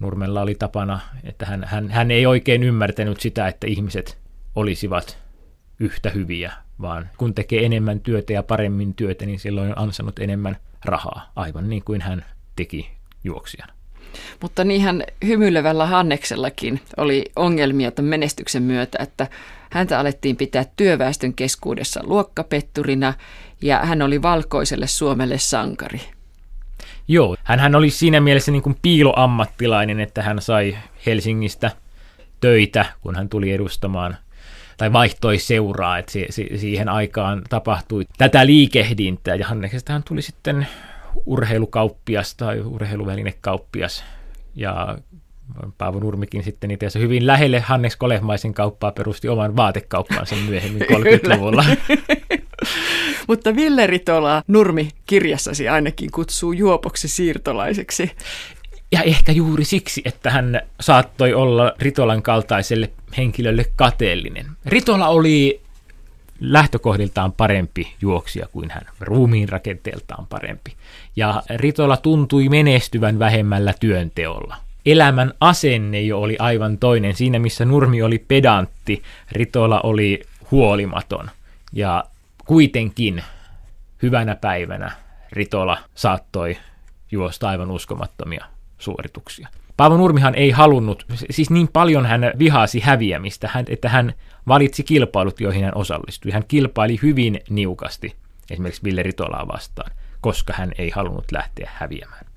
Nurmella 0.00 0.42
oli 0.42 0.54
tapana, 0.54 1.00
että 1.24 1.46
hän, 1.46 1.64
hän, 1.64 1.90
hän 1.90 2.10
ei 2.10 2.26
oikein 2.26 2.62
ymmärtänyt 2.62 3.20
sitä, 3.20 3.48
että 3.48 3.66
ihmiset 3.66 4.18
olisivat 4.54 5.18
yhtä 5.80 6.10
hyviä, 6.10 6.52
vaan 6.80 7.10
kun 7.18 7.34
tekee 7.34 7.66
enemmän 7.66 8.00
työtä 8.00 8.32
ja 8.32 8.42
paremmin 8.42 8.94
työtä, 8.94 9.26
niin 9.26 9.40
silloin 9.40 9.68
on 9.68 9.78
ansannut 9.78 10.18
enemmän 10.18 10.56
rahaa, 10.84 11.32
aivan 11.36 11.68
niin 11.68 11.84
kuin 11.84 12.00
hän 12.00 12.24
teki 12.56 12.90
juoksijana. 13.24 13.72
Mutta 14.40 14.64
niinhän 14.64 15.04
hymyilevällä 15.26 15.86
Hanneksellakin 15.86 16.80
oli 16.96 17.24
ongelmia 17.36 17.90
tämän 17.90 18.08
menestyksen 18.08 18.62
myötä, 18.62 18.98
että 19.02 19.26
häntä 19.70 19.98
alettiin 19.98 20.36
pitää 20.36 20.64
työväestön 20.76 21.34
keskuudessa 21.34 22.00
luokkapetturina 22.04 23.14
ja 23.62 23.78
hän 23.78 24.02
oli 24.02 24.22
valkoiselle 24.22 24.86
Suomelle 24.86 25.38
sankari. 25.38 26.00
Joo, 27.08 27.36
hän 27.44 27.74
oli 27.74 27.90
siinä 27.90 28.20
mielessä 28.20 28.52
niin 28.52 28.62
kuin 28.62 28.78
piiloammattilainen, 28.82 30.00
että 30.00 30.22
hän 30.22 30.42
sai 30.42 30.78
Helsingistä 31.06 31.70
töitä, 32.40 32.84
kun 33.00 33.16
hän 33.16 33.28
tuli 33.28 33.52
edustamaan 33.52 34.16
tai 34.76 34.92
vaihtoi 34.92 35.38
seuraa, 35.38 35.98
että 35.98 36.12
siihen 36.56 36.88
aikaan 36.88 37.42
tapahtui 37.48 38.04
tätä 38.18 38.46
liikehdintää 38.46 39.34
ja 39.34 39.46
Hanneksesta 39.46 39.92
hän 39.92 40.02
tuli 40.02 40.22
sitten 40.22 40.66
urheilukauppias 41.26 42.34
tai 42.34 42.60
urheiluvälinekauppias 42.60 44.04
ja 44.54 44.98
Paavo 45.78 46.00
Nurmikin 46.00 46.44
sitten 46.44 46.70
itse 46.70 46.86
asiassa 46.86 46.98
hyvin 46.98 47.26
lähelle 47.26 47.60
Hannes 47.60 47.96
Kolehmaisen 47.96 48.54
kauppaa 48.54 48.92
perusti 48.92 49.28
oman 49.28 49.56
vaatekauppansa 49.56 50.36
myöhemmin 50.36 50.82
30-luvulla. 50.92 51.64
Mutta 53.28 53.56
Ville 53.56 53.86
Ritola 53.86 54.42
Nurmi 54.46 54.88
kirjassasi 55.06 55.68
ainakin 55.68 56.10
kutsuu 56.10 56.52
juopoksi 56.52 57.08
siirtolaiseksi. 57.08 58.10
Ja 58.92 59.02
ehkä 59.02 59.32
juuri 59.32 59.64
siksi, 59.64 60.02
että 60.04 60.30
hän 60.30 60.60
saattoi 60.80 61.34
olla 61.34 61.72
Ritolan 61.78 62.22
kaltaiselle 62.22 62.90
henkilölle 63.16 63.64
kateellinen. 63.76 64.46
Ritola 64.66 65.08
oli 65.08 65.61
lähtökohdiltaan 66.42 67.32
parempi 67.32 67.94
juoksija 68.00 68.46
kuin 68.52 68.70
hän, 68.70 68.82
ruumiin 69.00 69.48
rakenteeltaan 69.48 70.26
parempi. 70.26 70.72
Ja 71.16 71.42
Ritola 71.56 71.96
tuntui 71.96 72.48
menestyvän 72.48 73.18
vähemmällä 73.18 73.74
työnteolla. 73.80 74.56
Elämän 74.86 75.32
asenne 75.40 76.00
jo 76.00 76.20
oli 76.20 76.36
aivan 76.38 76.78
toinen. 76.78 77.14
Siinä 77.14 77.38
missä 77.38 77.64
Nurmi 77.64 78.02
oli 78.02 78.18
pedantti, 78.18 79.02
Ritola 79.32 79.80
oli 79.80 80.22
huolimaton. 80.50 81.30
Ja 81.72 82.04
kuitenkin 82.44 83.22
hyvänä 84.02 84.34
päivänä 84.34 84.92
Ritola 85.32 85.78
saattoi 85.94 86.56
juosta 87.10 87.48
aivan 87.48 87.70
uskomattomia 87.70 88.44
suorituksia. 88.78 89.48
Paavo 89.76 89.96
Nurmihan 89.96 90.34
ei 90.34 90.50
halunnut, 90.50 91.06
siis 91.30 91.50
niin 91.50 91.68
paljon 91.68 92.06
hän 92.06 92.32
vihasi 92.38 92.80
häviämistä, 92.80 93.50
että 93.68 93.88
hän 93.88 94.12
valitsi 94.48 94.82
kilpailut, 94.84 95.40
joihin 95.40 95.64
hän 95.64 95.76
osallistui. 95.76 96.32
Hän 96.32 96.44
kilpaili 96.48 96.98
hyvin 97.02 97.40
niukasti 97.50 98.16
esimerkiksi 98.50 98.84
Ville 98.84 99.02
Ritolaa 99.02 99.48
vastaan, 99.48 99.90
koska 100.20 100.52
hän 100.56 100.72
ei 100.78 100.90
halunnut 100.90 101.32
lähteä 101.32 101.70
häviämään. 101.74 102.31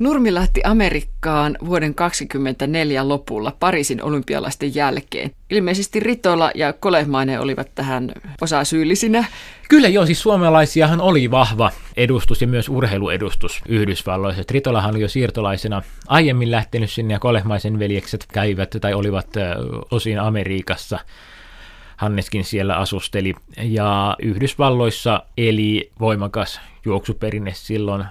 Nurmi 0.00 0.34
lähti 0.34 0.60
Amerikkaan 0.64 1.56
vuoden 1.66 1.94
2024 1.94 3.08
lopulla 3.08 3.56
Pariisin 3.60 4.02
olympialaisten 4.02 4.74
jälkeen. 4.74 5.30
Ilmeisesti 5.50 6.00
Ritola 6.00 6.50
ja 6.54 6.72
Kolehmainen 6.72 7.40
olivat 7.40 7.74
tähän 7.74 8.12
osasyyllisinä. 8.40 9.24
Kyllä 9.68 9.88
joo, 9.88 10.06
siis 10.06 10.22
suomalaisiahan 10.22 11.00
oli 11.00 11.30
vahva 11.30 11.70
edustus 11.96 12.40
ja 12.40 12.46
myös 12.46 12.68
urheiluedustus 12.68 13.62
Yhdysvalloissa. 13.68 14.42
Ritolahan 14.50 14.90
oli 14.90 15.00
jo 15.00 15.08
siirtolaisena 15.08 15.82
aiemmin 16.08 16.50
lähtenyt 16.50 16.90
sinne 16.90 17.14
ja 17.14 17.20
Kolehmaisen 17.20 17.78
veljekset 17.78 18.26
käivät 18.32 18.76
tai 18.80 18.94
olivat 18.94 19.28
osin 19.90 20.20
Amerikassa. 20.20 20.98
Hanneskin 21.96 22.44
siellä 22.44 22.76
asusteli 22.76 23.34
ja 23.62 24.16
Yhdysvalloissa 24.22 25.22
eli 25.36 25.92
voimakas 26.00 26.60
juoksuperinne 26.84 27.52
silloin 27.54 28.04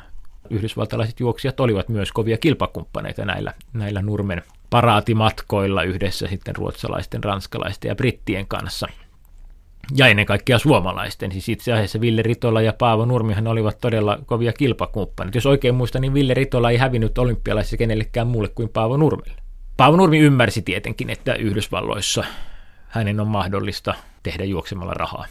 yhdysvaltalaiset 0.50 1.20
juoksijat 1.20 1.60
olivat 1.60 1.90
myös 1.90 2.12
kovia 2.12 2.38
kilpakumppaneita 2.38 3.26
näillä, 3.26 3.54
näillä 3.74 4.02
Nurmen 4.02 4.42
paraatimatkoilla 4.70 5.84
yhdessä 5.84 6.28
sitten 6.28 6.56
ruotsalaisten, 6.56 7.24
ranskalaisten 7.24 7.90
ja 7.90 7.96
brittien 7.96 8.48
kanssa. 8.48 8.88
Ja 9.96 10.08
ennen 10.08 10.26
kaikkea 10.26 10.60
suomalaisten, 10.60 11.32
siis 11.32 11.50
itse 11.50 11.74
asiassa 11.74 12.02
Ville 12.02 12.22
Ritola 12.22 12.62
ja 12.62 12.74
Paavo 12.74 13.06
Nurmihan 13.06 13.48
olivat 13.48 13.78
todella 13.82 14.20
kovia 14.26 14.54
kilpakumppaneita. 14.54 15.38
Jos 15.38 15.46
oikein 15.46 15.76
muistan, 15.76 16.02
niin 16.02 16.14
Ville 16.14 16.34
Ritola 16.34 16.72
ei 16.72 16.78
hävinnyt 16.78 17.18
olympialaisissa 17.18 17.78
kenellekään 17.78 18.28
muulle 18.28 18.48
kuin 18.48 18.70
Paavo 18.70 18.98
Nurmelle. 18.98 19.42
Paavo 19.78 19.98
Nurmi 19.98 20.20
ymmärsi 20.20 20.62
tietenkin, 20.62 21.10
että 21.10 21.36
Yhdysvalloissa 21.36 22.24
hänen 22.88 23.20
on 23.20 23.28
mahdollista 23.28 23.94
tehdä 24.24 24.44
juoksemalla 24.44 24.94
rahaa. 24.94 25.26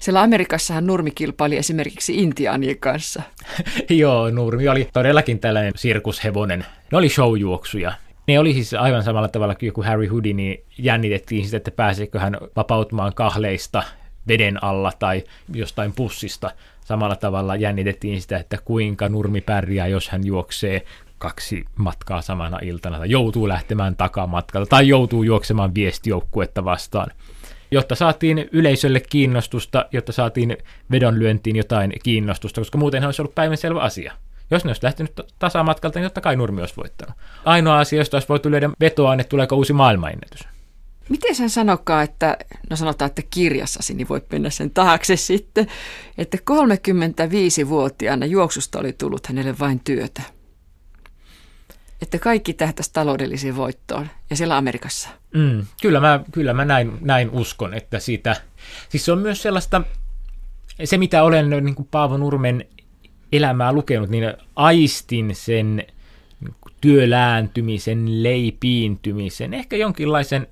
Siellä 0.00 0.22
Amerikassahan 0.22 0.86
Nurmi 0.86 1.10
kilpaili 1.10 1.56
esimerkiksi 1.56 2.14
Intiaanien 2.14 2.78
kanssa. 2.78 3.22
Joo, 3.90 4.30
Nurmi 4.30 4.68
oli 4.68 4.88
todellakin 4.92 5.38
tällainen 5.38 5.72
sirkushevonen. 5.76 6.64
Ne 6.92 6.98
oli 6.98 7.08
showjuoksuja. 7.08 7.92
Ne 8.26 8.38
oli 8.38 8.52
siis 8.52 8.74
aivan 8.74 9.02
samalla 9.02 9.28
tavalla 9.28 9.54
kuin 9.74 9.86
Harry 9.86 10.06
Houdini, 10.06 10.42
niin 10.42 10.64
jännitettiin 10.78 11.44
sitä, 11.44 11.56
että 11.56 11.70
pääseekö 11.70 12.18
hän 12.18 12.36
vapautumaan 12.56 13.14
kahleista 13.14 13.82
veden 14.28 14.64
alla 14.64 14.92
tai 14.98 15.24
jostain 15.54 15.92
pussista. 15.92 16.50
Samalla 16.84 17.16
tavalla 17.16 17.56
jännitettiin 17.56 18.20
sitä, 18.20 18.36
että 18.36 18.58
kuinka 18.64 19.08
Nurmi 19.08 19.40
pärjää, 19.40 19.86
jos 19.86 20.08
hän 20.08 20.26
juoksee 20.26 20.82
kaksi 21.18 21.64
matkaa 21.76 22.22
samana 22.22 22.58
iltana 22.62 22.98
tai 22.98 23.10
joutuu 23.10 23.48
lähtemään 23.48 23.96
takamatkalta 23.96 24.68
tai 24.70 24.88
joutuu 24.88 25.22
juoksemaan 25.22 25.74
viestijoukkuetta 25.74 26.64
vastaan 26.64 27.10
jotta 27.70 27.94
saatiin 27.94 28.48
yleisölle 28.52 29.00
kiinnostusta, 29.00 29.86
jotta 29.92 30.12
saatiin 30.12 30.56
vedonlyöntiin 30.90 31.56
jotain 31.56 31.92
kiinnostusta, 32.02 32.60
koska 32.60 32.78
muuten 32.78 33.04
olisi 33.04 33.22
ollut 33.22 33.34
päivänselvä 33.34 33.80
asia. 33.80 34.12
Jos 34.50 34.64
ne 34.64 34.68
olisi 34.68 34.84
lähtenyt 34.84 35.20
tasamatkalta, 35.38 35.98
niin 35.98 36.04
totta 36.04 36.20
kai 36.20 36.36
Nurmi 36.36 36.60
olisi 36.60 36.76
voittanut. 36.76 37.16
Ainoa 37.44 37.78
asia, 37.78 37.98
josta 37.98 38.16
olisi 38.16 38.28
voitu 38.28 38.50
lyödä 38.50 38.70
vetoa, 38.80 39.14
että 39.14 39.24
tuleeko 39.28 39.56
uusi 39.56 39.72
maailmanennätys. 39.72 40.40
Miten 41.08 41.34
sen 41.34 41.50
sanokaa, 41.50 42.02
että, 42.02 42.36
no 42.70 42.76
sanotaan, 42.76 43.06
että 43.06 43.22
kirjassasi, 43.30 43.94
niin 43.94 44.08
voit 44.08 44.24
mennä 44.32 44.50
sen 44.50 44.70
taakse 44.70 45.16
sitten, 45.16 45.66
että 46.18 46.38
35-vuotiaana 46.50 48.26
juoksusta 48.26 48.78
oli 48.78 48.92
tullut 48.92 49.26
hänelle 49.26 49.54
vain 49.60 49.80
työtä. 49.80 50.22
Että 52.02 52.18
kaikki 52.18 52.52
tähtäisi 52.52 52.90
taloudelliseen 52.92 53.56
voittoon, 53.56 54.08
ja 54.30 54.36
siellä 54.36 54.56
Amerikassa. 54.56 55.08
Mm, 55.34 55.66
kyllä 55.82 56.00
mä, 56.00 56.20
kyllä 56.32 56.52
mä 56.52 56.64
näin, 56.64 56.98
näin 57.00 57.30
uskon, 57.30 57.74
että 57.74 57.98
siitä, 57.98 58.36
siis 58.88 59.04
se 59.04 59.12
on 59.12 59.18
myös 59.18 59.42
sellaista, 59.42 59.82
se 60.84 60.98
mitä 60.98 61.22
olen 61.22 61.50
niin 61.50 61.74
kuin 61.74 61.88
Paavo 61.90 62.16
Nurmen 62.16 62.64
elämää 63.32 63.72
lukenut, 63.72 64.08
niin 64.08 64.34
aistin 64.56 65.30
sen 65.34 65.86
työlääntymisen, 66.80 68.22
leipiintymisen, 68.22 69.54
ehkä 69.54 69.76
jonkinlaisen 69.76 70.46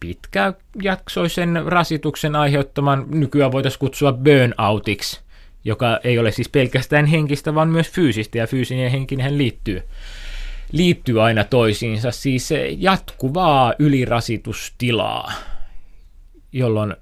pitkäjaksoisen 0.00 1.62
rasituksen 1.66 2.36
aiheuttaman, 2.36 3.06
nykyään 3.08 3.52
voitaisiin 3.52 3.80
kutsua 3.80 4.12
burnoutiksi, 4.12 5.20
joka 5.64 6.00
ei 6.04 6.18
ole 6.18 6.30
siis 6.30 6.48
pelkästään 6.48 7.06
henkistä, 7.06 7.54
vaan 7.54 7.68
myös 7.68 7.90
fyysistä, 7.90 8.38
ja 8.38 8.46
fyysinen 8.46 8.84
ja 8.84 8.90
henkinen 8.90 9.38
liittyy, 9.38 9.82
liittyy 10.74 11.22
aina 11.22 11.44
toisiinsa, 11.44 12.10
siis 12.10 12.50
jatkuvaa 12.78 13.74
ylirasitustilaa, 13.78 15.32
jolloin 16.52 16.96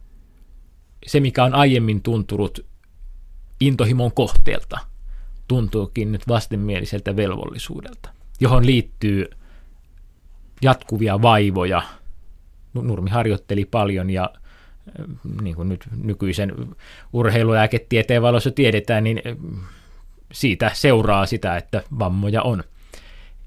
se, 1.07 1.21
mikä 1.21 1.45
on 1.45 1.55
aiemmin 1.55 2.03
tuntunut 2.03 2.67
intohimon 3.61 4.13
kohteelta, 4.13 4.79
tuntuukin 5.49 6.13
nyt 6.13 6.29
vastenmieliseltä 6.29 7.17
velvollisuudelta, 7.17 8.11
johon 8.41 8.67
liittyy 8.67 9.31
jatkuvia 10.63 11.23
vaivoja. 11.23 11.83
Nurmi 12.75 13.11
harjoitteli 13.11 13.65
paljon 13.65 14.11
ja 14.11 14.31
äh, 15.01 15.07
niin 15.43 15.57
kuin 15.57 15.69
nyt 15.69 15.85
nykyisen 16.03 16.55
urheilulääketieteen 17.13 18.23
valossa 18.23 18.51
tiedetään, 18.51 19.05
niin 19.05 19.23
äh, 19.27 19.37
siitä 20.33 20.71
seuraa 20.75 21.27
sitä, 21.27 21.57
että 21.57 21.83
vammoja 21.99 22.43
on. 22.43 22.65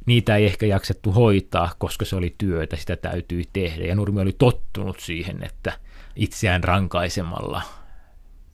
Niitä 0.05 0.35
ei 0.35 0.45
ehkä 0.45 0.65
jaksettu 0.65 1.11
hoitaa, 1.11 1.71
koska 1.77 2.05
se 2.05 2.15
oli 2.15 2.35
työtä, 2.37 2.75
sitä 2.75 2.95
täytyi 2.95 3.43
tehdä. 3.53 3.85
Ja 3.85 3.95
Nurmi 3.95 4.21
oli 4.21 4.35
tottunut 4.37 4.99
siihen, 4.99 5.43
että 5.43 5.73
itseään 6.15 6.63
rankaisemalla, 6.63 7.61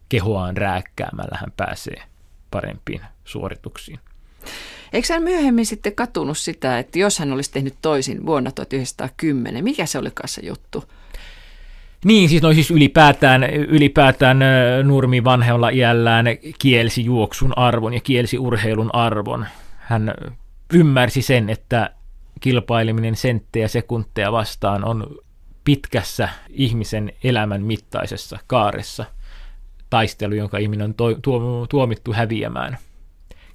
kehoaan 0.10 0.58
rääkkäämällä 0.58 1.38
hän 1.38 1.54
pääsee 1.58 2.04
parempiin 2.52 3.02
suorituksiin. 3.26 4.00
Eikö 4.94 5.14
hän 5.14 5.24
myöhemmin 5.24 5.66
sitten 5.66 5.96
katunut 5.96 6.38
sitä, 6.38 6.80
että 6.80 7.00
jos 7.00 7.20
hän 7.20 7.34
olisi 7.34 7.52
tehnyt 7.52 7.76
toisin 7.82 8.26
vuonna 8.26 8.52
1910, 8.52 9.64
mikä 9.64 9.86
se 9.86 9.98
oli 9.98 10.10
se 10.26 10.42
juttu? 10.46 10.84
Niin, 12.06 12.30
siis, 12.30 12.42
no, 12.42 12.54
siis 12.54 12.72
ylipäätään, 12.72 13.44
ylipäätään 13.54 14.40
Nurmi 14.84 15.24
vanhemmalla 15.24 15.70
iällään 15.70 16.26
kielsi 16.60 17.06
juoksun 17.06 17.58
arvon 17.58 17.94
ja 17.94 18.00
kielsi 18.00 18.38
urheilun 18.38 18.96
arvon. 18.96 19.46
Hän 19.78 20.14
ymmärsi 20.74 21.22
sen, 21.22 21.50
että 21.50 21.90
kilpaileminen 22.40 23.16
senttejä 23.16 23.68
sekunteja 23.68 24.32
vastaan 24.32 24.86
on 24.86 25.16
pitkässä 25.64 26.30
ihmisen 26.50 27.14
elämän 27.24 27.64
mittaisessa 27.64 28.40
kaaressa 28.48 29.06
taistelu, 29.90 30.34
jonka 30.34 30.58
ihminen 30.58 30.86
on 30.86 30.96
tuomittu 31.70 32.14
häviämään– 32.14 32.78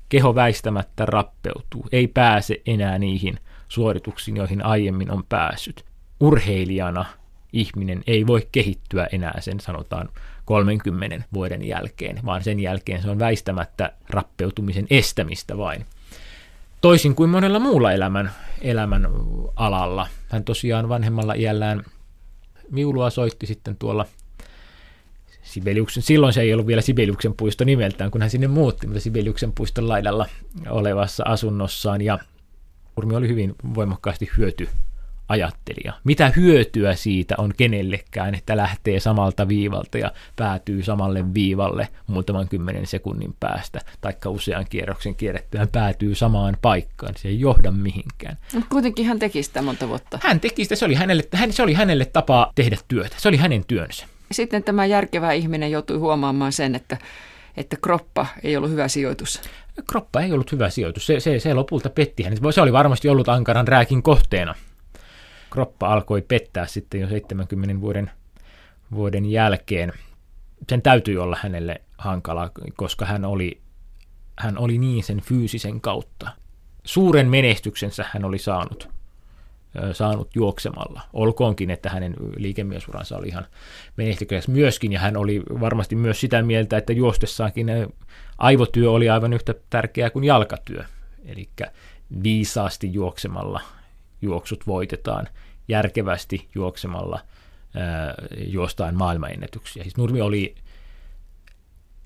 keho 0.09 0.35
väistämättä 0.35 1.07
rappeutuu, 1.07 1.87
ei 1.93 2.09
pääse 2.09 2.63
enää 2.67 2.99
niihin 2.99 3.39
suorituksiin, 3.69 4.37
joihin 4.37 4.65
aiemmin 4.65 5.11
on 5.11 5.25
päässyt. 5.29 5.85
Urheilijana 6.21 7.05
ihminen 7.53 8.03
ei 8.07 8.27
voi 8.27 8.49
kehittyä 8.53 9.07
enää 9.13 9.41
sen 9.41 9.61
sanotaan 9.61 10.09
30 10.45 11.23
vuoden 11.35 11.65
jälkeen, 11.65 12.21
vaan 12.25 12.45
sen 12.45 12.61
jälkeen 12.61 13.03
se 13.03 13.11
on 13.11 13.19
väistämättä 13.19 13.93
rappeutumisen 14.11 14.87
estämistä 14.91 15.59
vain. 15.59 15.87
Toisin 16.87 17.15
kuin 17.15 17.31
monella 17.31 17.59
muulla 17.59 17.93
elämän, 17.93 18.33
elämän 18.61 19.09
alalla. 19.57 20.09
Hän 20.29 20.45
tosiaan 20.45 20.89
vanhemmalla 20.89 21.35
iällään 21.35 21.85
viulua 22.75 23.11
soitti 23.11 23.47
sitten 23.47 23.77
tuolla 23.77 24.07
Sibeliuksen, 25.43 26.03
silloin 26.03 26.33
se 26.33 26.41
ei 26.41 26.53
ollut 26.53 26.67
vielä 26.67 26.81
Sibeliuksen 26.81 27.35
puisto 27.35 27.65
nimeltään, 27.65 28.11
kun 28.11 28.21
hän 28.21 28.31
sinne 28.31 28.47
muutti, 28.47 28.87
mutta 28.87 29.01
Sibeliuksen 29.01 29.53
puiston 29.53 29.89
laidalla 29.89 30.27
olevassa 30.69 31.25
asunnossaan, 31.27 32.03
ja 32.03 32.19
Urmi 32.97 33.17
oli 33.17 33.29
hyvin 33.29 33.55
voimakkaasti 33.75 34.31
hyöty 34.37 34.69
ajattelija. 35.29 35.93
Mitä 36.05 36.33
hyötyä 36.37 36.95
siitä 36.95 37.35
on 37.39 37.53
kenellekään, 37.57 38.35
että 38.35 38.57
lähtee 38.57 39.01
samalta 39.01 39.49
viivalta 39.49 39.99
ja 39.99 40.13
päätyy 40.37 40.83
samalle 40.83 41.35
viivalle 41.35 41.89
muutaman 42.07 42.49
kymmenen 42.49 42.87
sekunnin 42.87 43.35
päästä, 43.41 43.81
taikka 44.01 44.31
usean 44.31 44.67
kierroksen 44.71 45.15
kierrettyään 45.15 45.69
päätyy 45.69 46.15
samaan 46.15 46.57
paikkaan. 46.63 47.15
Se 47.17 47.29
ei 47.29 47.41
johda 47.41 47.71
mihinkään. 47.71 48.37
Mutta 48.53 48.69
kuitenkin 48.71 49.07
hän 49.07 49.19
teki 49.19 49.43
sitä 49.43 49.63
monta 49.63 49.89
vuotta. 49.89 50.19
Hän 50.23 50.41
teki 50.41 50.65
sitä, 50.65 50.77
se 50.77 50.85
oli 50.85 50.95
hänelle, 50.95 51.23
hän, 51.33 51.53
se 51.53 51.63
oli 51.63 51.75
hänelle 51.75 52.05
tapa 52.05 52.53
tehdä 52.55 52.77
työtä, 52.89 53.17
se 53.19 53.29
oli 53.29 53.37
hänen 53.37 53.65
työnsä. 53.65 54.07
Sitten 54.33 54.63
tämä 54.63 54.87
järkevä 54.87 55.33
ihminen 55.33 55.71
joutui 55.71 55.97
huomaamaan 55.97 56.53
sen, 56.53 56.75
että, 56.75 56.99
että 57.57 57.77
kroppa 57.83 58.27
ei 58.43 58.57
ollut 58.57 58.71
hyvä 58.71 58.89
sijoitus. 58.89 59.41
Kroppa 59.91 60.21
ei 60.21 60.33
ollut 60.33 60.53
hyvä 60.53 60.71
sijoitus. 60.71 61.07
Se, 61.07 61.21
se, 61.21 61.39
se 61.39 61.55
lopulta 61.55 61.91
petti 61.91 62.23
hänet. 62.23 62.41
Se 62.51 62.61
oli 62.61 62.73
varmasti 62.73 63.09
ollut 63.09 63.29
ankaran 63.29 63.69
rääkin 63.69 64.03
kohteena. 64.03 64.55
Kroppa 65.57 65.93
alkoi 65.93 66.23
pettää 66.23 66.67
sitten 66.67 67.01
jo 67.01 67.09
70 67.09 67.81
vuoden, 67.81 68.11
vuoden 68.95 69.27
jälkeen. 69.27 69.93
Sen 70.69 70.83
täytyi 70.83 71.17
olla 71.17 71.39
hänelle 71.43 71.81
hankala, 71.99 72.51
koska 72.77 73.07
hän 73.07 73.25
oli, 73.25 73.61
hän 74.39 74.59
oli 74.59 74.79
niin 74.79 75.05
sen 75.05 75.21
fyysisen 75.21 75.81
kautta. 75.81 76.29
Suuren 76.85 77.29
menestyksensä 77.29 78.05
hän 78.13 78.25
oli 78.25 78.39
saanut 78.39 78.89
saanut 79.93 80.31
juoksemalla. 80.35 81.01
Olkoonkin, 81.13 81.71
että 81.71 81.91
hänen 81.91 82.15
liikemiesuransa 82.37 83.17
oli 83.17 83.29
ihan 83.29 83.47
menestyksekäs 83.97 84.49
myöskin, 84.49 84.93
ja 84.93 85.01
hän 85.01 85.17
oli 85.17 85.43
varmasti 85.61 85.97
myös 85.97 86.21
sitä 86.21 86.43
mieltä, 86.43 86.77
että 86.77 86.93
juostessaankin 86.93 87.67
aivotyö 88.39 88.91
oli 88.91 89.11
aivan 89.11 89.33
yhtä 89.33 89.55
tärkeää 89.71 90.11
kuin 90.11 90.25
jalkatyö. 90.25 90.85
Eli 91.25 91.49
viisaasti 92.23 92.93
juoksemalla 92.93 93.61
juoksut 94.23 94.67
voitetaan, 94.67 95.29
järkevästi 95.69 96.49
juoksemalla 96.55 97.21
juostaan 98.47 98.95
maailmanennätyksiä. 98.95 99.83
Siis 99.83 99.97
Nurmi 99.97 100.21
oli 100.21 100.55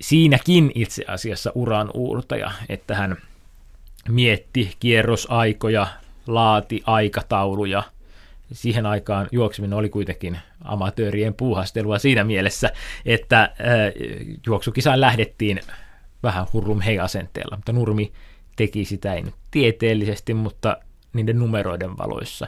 siinäkin 0.00 0.72
itse 0.74 1.04
asiassa 1.08 1.52
uran 1.54 1.90
uurtaja, 1.94 2.52
että 2.68 2.94
hän 2.94 3.16
mietti 4.08 4.76
kierrosaikoja, 4.80 5.86
laati 6.26 6.82
aikatauluja. 6.86 7.82
Siihen 8.52 8.86
aikaan 8.86 9.28
juokseminen 9.32 9.78
oli 9.78 9.88
kuitenkin 9.88 10.38
amatöörien 10.64 11.34
puuhastelua 11.34 11.98
siinä 11.98 12.24
mielessä, 12.24 12.72
että 13.04 13.54
juoksukisaan 14.46 15.00
lähdettiin 15.00 15.60
vähän 16.22 16.46
hurrum 16.52 16.80
hei 16.80 16.98
asenteella, 16.98 17.56
mutta 17.56 17.72
Nurmi 17.72 18.12
teki 18.56 18.84
sitä 18.84 19.14
ei 19.14 19.22
nyt 19.22 19.34
tieteellisesti, 19.50 20.34
mutta 20.34 20.76
niiden 21.12 21.38
numeroiden 21.38 21.98
valoissa. 21.98 22.46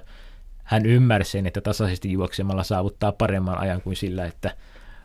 Hän 0.64 0.86
ymmärsi 0.86 1.30
sen, 1.30 1.46
että 1.46 1.60
tasaisesti 1.60 2.12
juoksemalla 2.12 2.62
saavuttaa 2.62 3.12
paremman 3.12 3.58
ajan 3.58 3.82
kuin 3.82 3.96
sillä, 3.96 4.24
että 4.24 4.56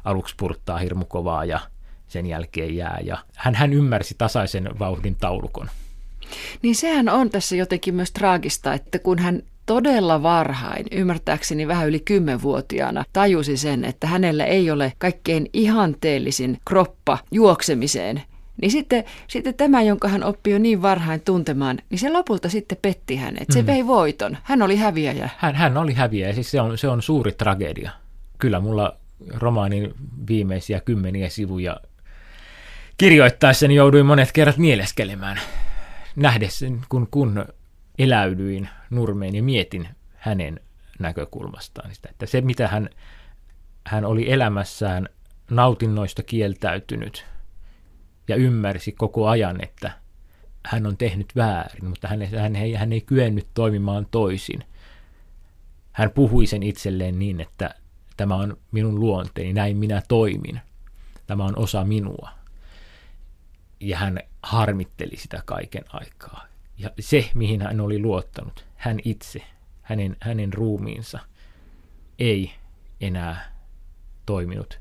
aluksi 0.04 0.36
purttaa 0.38 0.78
hirmu 0.78 1.06
kovaa 1.06 1.46
ja 1.46 1.60
sen 2.08 2.26
jälkeen 2.26 2.76
jää. 2.76 3.00
Ja 3.04 3.18
hän, 3.36 3.56
hän 3.56 3.74
ymmärsi 3.74 4.16
tasaisen 4.18 4.70
vauhdin 4.80 5.16
taulukon. 5.16 5.70
Niin 6.62 6.76
sehän 6.76 7.10
on 7.10 7.30
tässä 7.30 7.56
jotenkin 7.56 7.96
myös 7.96 8.12
traagista, 8.12 8.74
että 8.74 9.00
kun 9.00 9.20
hän 9.20 9.42
todella 9.66 10.24
varhain, 10.24 10.86
ymmärtääkseni 10.92 11.68
vähän 11.68 11.88
yli 11.88 12.00
kymmenvuotiaana, 12.00 13.04
tajusi 13.14 13.58
sen, 13.58 13.86
että 13.86 14.08
hänellä 14.08 14.46
ei 14.46 14.72
ole 14.72 14.94
kaikkein 14.98 15.50
ihanteellisin 15.54 16.58
kroppa 16.66 17.18
juoksemiseen, 17.32 18.24
niin 18.62 18.72
sitten, 18.72 19.04
sitten 19.28 19.54
tämä, 19.54 19.82
jonka 19.82 20.08
hän 20.08 20.24
oppi 20.24 20.52
jo 20.52 20.58
niin 20.58 20.82
varhain 20.82 21.22
tuntemaan, 21.22 21.78
niin 21.90 22.00
se 22.00 22.10
lopulta 22.10 22.50
sitten 22.50 22.78
petti 22.82 23.16
hänet. 23.16 23.48
Se 23.52 23.62
mm. 23.62 23.68
vei 23.68 23.88
voiton. 23.88 24.38
Hän 24.44 24.62
oli 24.62 24.76
häviäjä. 24.76 25.30
Hän, 25.38 25.56
hän 25.56 25.78
oli 25.78 25.94
häviäjä. 25.94 26.34
Siis 26.34 26.52
se, 26.52 26.62
on, 26.62 26.78
se 26.78 26.88
on 26.88 27.02
suuri 27.02 27.32
tragedia. 27.32 27.92
Kyllä 28.40 28.60
mulla 28.60 28.98
romaanin 29.34 29.94
viimeisiä 30.28 30.80
kymmeniä 30.80 31.30
sivuja 31.30 31.80
kirjoittaessani 32.98 33.76
jouduin 33.76 34.06
monet 34.06 34.32
kerrat 34.32 34.58
mieleskelemään 34.58 35.40
nähdessä, 36.16 36.66
kun, 36.90 37.08
kun 37.12 37.46
eläydyin 38.00 38.70
Nurmeen 38.90 39.36
ja 39.36 39.44
mietin 39.44 39.88
hänen 40.16 40.60
näkökulmastaan 41.00 41.96
sitä, 41.96 42.10
että 42.10 42.26
se 42.26 42.42
mitä 42.42 42.68
hän, 42.68 42.90
hän 43.86 44.06
oli 44.06 44.32
elämässään 44.32 45.10
nautinnoista 45.52 46.24
kieltäytynyt 46.24 47.26
ja 48.28 48.36
ymmärsi 48.36 48.92
koko 48.92 49.28
ajan, 49.28 49.64
että 49.64 49.92
hän 50.66 50.86
on 50.86 50.98
tehnyt 50.98 51.36
väärin, 51.36 51.86
mutta 51.86 52.08
hän, 52.08 52.22
hän, 52.26 52.56
ei, 52.56 52.74
hän 52.74 52.94
ei 52.94 53.02
kyennyt 53.02 53.48
toimimaan 53.54 54.08
toisin. 54.12 54.64
Hän 55.92 56.12
puhui 56.12 56.48
sen 56.48 56.64
itselleen 56.64 57.20
niin, 57.20 57.42
että 57.42 57.76
tämä 58.18 58.36
on 58.36 58.58
minun 58.72 59.00
luonteeni, 59.00 59.54
näin 59.54 59.78
minä 59.78 60.02
toimin. 60.08 60.62
Tämä 61.28 61.46
on 61.46 61.58
osa 61.58 61.84
minua. 61.84 62.30
Ja 63.80 63.98
hän 63.98 64.20
harmitteli 64.44 65.18
sitä 65.18 65.42
kaiken 65.46 65.84
aikaa. 65.88 66.46
Ja 66.78 66.90
se, 67.00 67.30
mihin 67.34 67.62
hän 67.62 67.82
oli 67.82 68.00
luottanut, 68.00 68.66
hän 68.76 69.00
itse, 69.06 69.40
hänen, 69.82 70.18
hänen 70.22 70.54
ruumiinsa, 70.54 71.20
ei 72.20 72.52
enää 73.02 73.52
toiminut 74.26 74.80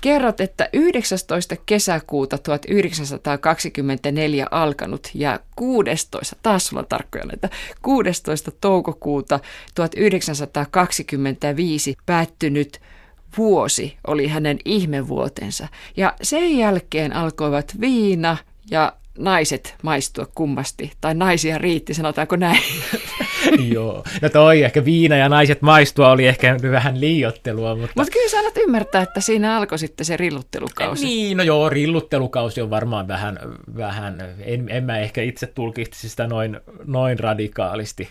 Kerrot, 0.00 0.40
että 0.40 0.68
19. 0.72 1.56
kesäkuuta 1.66 2.38
1924 2.38 4.46
alkanut 4.50 5.10
ja 5.14 5.40
16, 5.56 6.36
taas 6.42 6.66
sulla 6.66 6.80
on 6.80 6.88
tarkkoja 6.88 7.24
näitä, 7.24 7.48
16. 7.82 8.50
toukokuuta 8.60 9.40
1925 9.74 11.96
päättynyt 12.06 12.80
vuosi 13.38 13.96
oli 14.06 14.28
hänen 14.28 14.58
ihmevuotensa. 14.64 15.68
Ja 15.96 16.14
sen 16.22 16.58
jälkeen 16.58 17.12
alkoivat 17.12 17.74
viina 17.80 18.36
ja 18.70 18.92
naiset 19.18 19.74
maistua 19.82 20.26
kummasti, 20.34 20.92
tai 21.00 21.14
naisia 21.14 21.58
riitti, 21.58 21.94
sanotaanko 21.94 22.36
näin? 22.36 22.62
Joo, 23.74 24.04
no 24.22 24.28
toi 24.28 24.62
ehkä 24.62 24.84
viina 24.84 25.16
ja 25.16 25.28
naiset 25.28 25.62
maistua 25.62 26.10
oli 26.10 26.26
ehkä 26.26 26.56
vähän 26.70 27.00
liiottelua, 27.00 27.74
mutta... 27.74 27.92
Mutta 27.96 28.12
kyllä 28.12 28.28
sä 28.28 28.38
annat 28.38 28.56
ymmärtää, 28.56 29.02
että 29.02 29.20
siinä 29.20 29.56
alkoi 29.56 29.78
sitten 29.78 30.06
se 30.06 30.16
rilluttelukausi. 30.16 31.04
Niin, 31.04 31.36
no 31.36 31.42
joo, 31.42 31.68
rilluttelukausi 31.68 32.60
on 32.60 32.70
varmaan 32.70 33.08
vähän, 33.08 33.38
vähän 33.76 34.34
en, 34.40 34.68
en 34.68 34.84
mä 34.84 34.98
ehkä 34.98 35.22
itse 35.22 35.46
tulkitsi 35.46 36.08
sitä 36.08 36.26
noin, 36.26 36.60
noin 36.86 37.18
radikaalisti. 37.18 38.08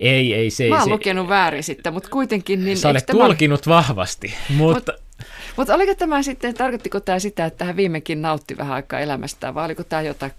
Ei, 0.00 0.34
ei 0.34 0.50
se... 0.50 0.68
Mä 0.68 0.74
oon 0.74 0.84
se, 0.84 0.90
lukenut 0.90 1.28
väärin 1.28 1.62
sitten, 1.62 1.92
mutta 1.92 2.08
kuitenkin... 2.08 2.64
Niin 2.64 2.76
sä 2.76 2.88
olet 2.88 3.06
tulkinut 3.06 3.60
tämä... 3.60 3.76
vahvasti, 3.76 4.34
mutta... 4.48 4.92
Mut, 4.92 5.26
mutta 5.56 5.74
oliko 5.74 5.94
tämä 5.94 6.22
sitten, 6.22 6.54
tarkoittiko 6.54 7.00
tämä 7.00 7.18
sitä, 7.18 7.44
että 7.44 7.64
hän 7.64 7.76
viimekin 7.76 8.22
nautti 8.22 8.56
vähän 8.58 8.74
aikaa 8.74 9.00
elämästään, 9.00 9.54
vai 9.54 9.64
oliko 9.64 9.84
tämä 9.84 10.02
jotain 10.02 10.32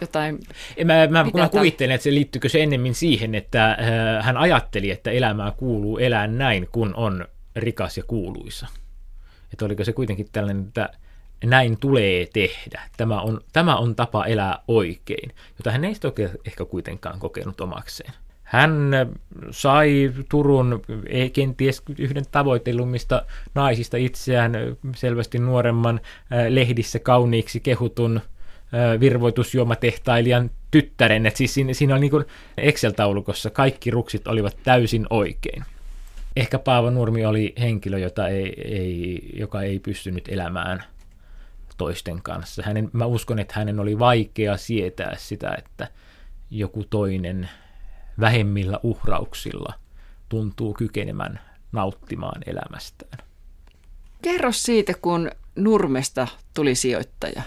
jotain... 0.00 0.38
Mä, 0.84 1.06
mä, 1.06 1.30
kun 1.30 1.40
mä 1.40 1.48
kuvittelen, 1.48 1.94
että 1.94 2.02
se 2.02 2.14
liittyykö 2.14 2.48
se 2.48 2.62
ennemmin 2.62 2.94
siihen, 2.94 3.34
että 3.34 3.70
äh, 3.70 4.24
hän 4.24 4.36
ajatteli, 4.36 4.90
että 4.90 5.10
elämää 5.10 5.50
kuuluu 5.50 5.98
elää 5.98 6.26
näin, 6.26 6.68
kun 6.72 6.94
on 6.94 7.28
rikas 7.56 7.96
ja 7.96 8.04
kuuluisa. 8.06 8.66
Että 9.52 9.64
oliko 9.64 9.84
se 9.84 9.92
kuitenkin 9.92 10.26
tällainen, 10.32 10.64
että 10.66 10.88
näin 11.44 11.78
tulee 11.78 12.26
tehdä. 12.32 12.82
Tämä 12.96 13.20
on, 13.20 13.40
tämä 13.52 13.76
on 13.76 13.94
tapa 13.94 14.26
elää 14.26 14.58
oikein, 14.68 15.30
jota 15.58 15.70
hän 15.70 15.84
ei 15.84 15.94
sitä 15.94 16.08
ehkä 16.46 16.64
kuitenkaan 16.64 17.18
kokenut 17.18 17.60
omakseen. 17.60 18.12
Hän 18.42 18.92
sai 19.50 20.12
Turun 20.28 20.82
kenties 21.32 21.82
yhden 21.98 22.24
tavoitellummista 22.30 23.22
naisista 23.54 23.96
itseään 23.96 24.52
selvästi 24.96 25.38
nuoremman 25.38 26.00
lehdissä 26.48 26.98
kauniiksi 26.98 27.60
kehutun 27.60 28.20
virvoitusjuomatehtailijan 29.00 30.50
tyttären. 30.70 31.26
Et 31.26 31.36
siis 31.36 31.54
siinä, 31.54 31.72
siinä 31.72 31.94
oli 31.94 32.00
niin 32.00 32.24
Excel-taulukossa 32.56 33.50
kaikki 33.50 33.90
ruksit 33.90 34.26
olivat 34.26 34.56
täysin 34.62 35.06
oikein. 35.10 35.64
Ehkä 36.36 36.58
Paavo 36.58 36.90
Nurmi 36.90 37.26
oli 37.26 37.54
henkilö, 37.60 37.98
jota 37.98 38.28
ei, 38.28 38.54
ei, 38.64 39.30
joka 39.34 39.62
ei 39.62 39.78
pystynyt 39.78 40.28
elämään 40.28 40.84
toisten 41.76 42.22
kanssa. 42.22 42.62
Hänen, 42.66 42.90
mä 42.92 43.06
uskon, 43.06 43.38
että 43.38 43.54
hänen 43.56 43.80
oli 43.80 43.98
vaikea 43.98 44.56
sietää 44.56 45.14
sitä, 45.18 45.54
että 45.58 45.88
joku 46.50 46.84
toinen 46.90 47.48
vähemmillä 48.20 48.80
uhrauksilla 48.82 49.74
tuntuu 50.28 50.74
kykenemään 50.74 51.40
nauttimaan 51.72 52.42
elämästään. 52.46 53.18
Kerro 54.22 54.52
siitä, 54.52 54.92
kun 55.02 55.30
Nurmesta 55.56 56.28
tuli 56.54 56.74
sijoittaja. 56.74 57.42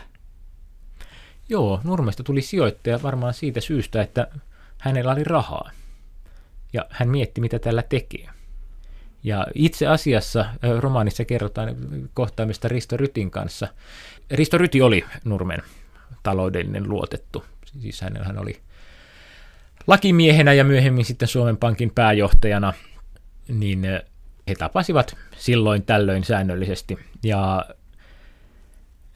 Joo, 1.49 1.81
Nurmesta 1.83 2.23
tuli 2.23 2.41
sijoittaja 2.41 2.99
varmaan 3.03 3.33
siitä 3.33 3.61
syystä, 3.61 4.01
että 4.01 4.27
hänellä 4.77 5.11
oli 5.11 5.23
rahaa. 5.23 5.71
Ja 6.73 6.85
hän 6.89 7.09
mietti, 7.09 7.41
mitä 7.41 7.59
tällä 7.59 7.83
tekee. 7.83 8.29
Ja 9.23 9.47
itse 9.55 9.87
asiassa 9.87 10.45
romaanissa 10.79 11.25
kerrotaan 11.25 11.75
kohtaamista 12.13 12.67
Risto 12.67 12.97
Rytin 12.97 13.31
kanssa. 13.31 13.67
Risto 14.31 14.57
Ryti 14.57 14.81
oli 14.81 15.05
Nurmen 15.25 15.63
taloudellinen 16.23 16.89
luotettu. 16.89 17.45
Siis 17.79 18.01
hän 18.01 18.37
oli 18.37 18.61
lakimiehenä 19.87 20.53
ja 20.53 20.63
myöhemmin 20.63 21.05
sitten 21.05 21.27
Suomen 21.27 21.57
Pankin 21.57 21.91
pääjohtajana, 21.95 22.73
niin 23.47 23.83
he 24.47 24.55
tapasivat 24.55 25.17
silloin 25.37 25.83
tällöin 25.83 26.23
säännöllisesti. 26.23 26.99
Ja 27.23 27.65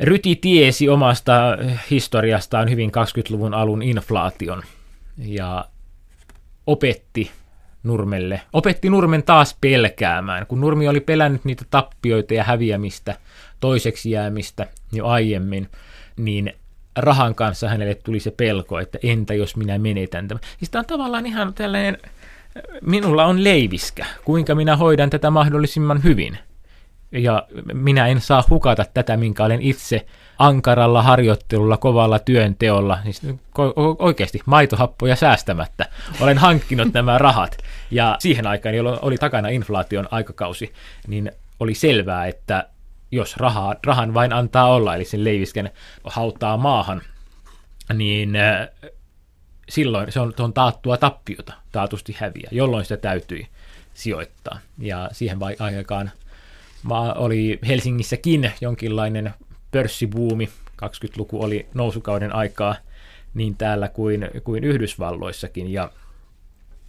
Ryti 0.02 0.36
tiesi 0.36 0.90
omasta 0.90 1.58
historiastaan 1.92 2.70
hyvin 2.70 2.90
20-luvun 2.90 3.54
alun 3.54 3.82
inflaation 3.82 4.64
ja 5.18 5.66
opetti 6.68 7.32
Nurmelle, 7.84 8.42
opetti 8.54 8.90
Nurmen 8.90 9.24
taas 9.24 9.58
pelkäämään, 9.62 10.48
kun 10.48 10.62
Nurmi 10.62 10.88
oli 10.88 11.00
pelännyt 11.00 11.46
niitä 11.46 11.66
tappioita 11.70 12.34
ja 12.34 12.44
häviämistä, 12.44 13.16
toiseksi 13.60 14.12
jäämistä 14.12 14.68
jo 14.92 15.08
aiemmin, 15.08 15.70
niin 16.18 16.54
rahan 16.96 17.36
kanssa 17.36 17.70
hänelle 17.70 17.96
tuli 17.96 18.20
se 18.20 18.32
pelko, 18.32 18.80
että 18.80 19.00
entä 19.04 19.34
jos 19.34 19.56
minä 19.56 19.78
menetän 19.78 20.28
tämän. 20.28 20.42
Siis 20.58 20.70
tämä 20.70 20.80
on 20.80 20.86
tavallaan 20.86 21.26
ihan 21.26 21.54
tällainen, 21.54 21.98
minulla 22.82 23.26
on 23.26 23.44
leiviskä, 23.44 24.06
kuinka 24.26 24.56
minä 24.56 24.78
hoidan 24.78 25.10
tätä 25.10 25.30
mahdollisimman 25.30 26.04
hyvin. 26.04 26.38
Ja 27.12 27.48
minä 27.74 28.08
en 28.08 28.22
saa 28.22 28.44
hukata 28.50 28.86
tätä, 28.94 29.18
minkä 29.18 29.44
olen 29.44 29.62
itse 29.62 30.06
ankaralla 30.40 31.04
harjoittelulla, 31.04 31.78
kovalla 31.78 32.20
työnteolla, 32.20 33.00
siis 33.04 33.22
oikeasti 34.00 34.42
maitohappoja 34.46 35.16
säästämättä. 35.16 35.86
Olen 36.20 36.38
hankkinut 36.38 36.94
nämä 36.94 37.18
rahat. 37.18 37.58
Ja 37.92 38.16
siihen 38.20 38.48
aikaan, 38.48 38.76
jolloin 38.76 39.00
oli 39.02 39.18
takana 39.18 39.50
inflaation 39.50 40.08
aikakausi, 40.12 40.74
niin 41.08 41.32
oli 41.60 41.74
selvää, 41.74 42.28
että 42.28 42.68
jos 43.12 43.38
rahaa, 43.38 43.76
rahan 43.86 44.14
vain 44.14 44.34
antaa 44.34 44.68
olla, 44.68 44.96
eli 44.96 45.06
sen 45.06 45.24
leivisken 45.24 45.72
hauttaa 46.04 46.58
maahan, 46.58 47.02
niin 47.94 48.36
äh, 48.36 48.68
silloin 49.70 50.12
se 50.12 50.20
on, 50.20 50.34
on 50.40 50.54
taattua 50.54 50.98
tappiota, 50.98 51.54
taatusti 51.72 52.16
häviä, 52.20 52.50
jolloin 52.52 52.86
sitä 52.86 52.98
täytyi 52.98 53.48
sijoittaa. 53.94 54.60
Ja 54.78 55.10
siihen 55.12 55.38
aikaan 55.60 56.12
oli 57.16 57.60
Helsingissäkin 57.68 58.52
jonkinlainen 58.62 59.34
pörssibuumi, 59.72 60.50
20-luku 60.86 61.44
oli 61.44 61.68
nousukauden 61.74 62.36
aikaa 62.36 62.76
niin 63.34 63.58
täällä 63.58 63.88
kuin, 63.88 64.30
kuin 64.44 64.64
Yhdysvalloissakin, 64.64 65.74
ja 65.74 65.92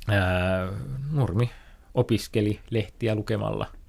ää, 0.08 0.68
Nurmi 1.12 1.50
opiskeli 1.94 2.60
lehtiä 2.70 3.14
lukemalla– 3.14 3.66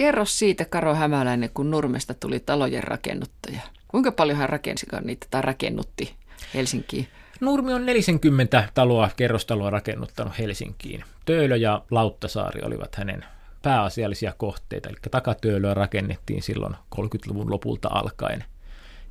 Kerro 0.00 0.24
siitä, 0.24 0.64
Karo 0.64 0.94
Hämäläinen, 0.94 1.50
kun 1.54 1.70
Nurmesta 1.70 2.14
tuli 2.14 2.40
talojen 2.40 2.84
rakennuttaja. 2.84 3.60
Kuinka 3.88 4.12
paljon 4.12 4.38
hän 4.38 4.48
rakensikaan 4.48 5.06
niitä 5.06 5.26
tai 5.30 5.42
rakennutti 5.42 6.14
Helsinkiin? 6.54 7.08
Nurmi 7.40 7.72
on 7.72 7.86
40 7.86 8.68
taloa, 8.74 9.10
kerrostaloa 9.16 9.70
rakennuttanut 9.70 10.38
Helsinkiin. 10.38 11.04
Töölö 11.24 11.56
ja 11.56 11.82
Lauttasaari 11.90 12.60
olivat 12.64 12.94
hänen 12.94 13.24
pääasiallisia 13.62 14.32
kohteita, 14.36 14.88
eli 14.88 14.98
takatöölöä 15.10 15.74
rakennettiin 15.74 16.42
silloin 16.42 16.76
30-luvun 16.96 17.50
lopulta 17.50 17.88
alkaen. 17.92 18.44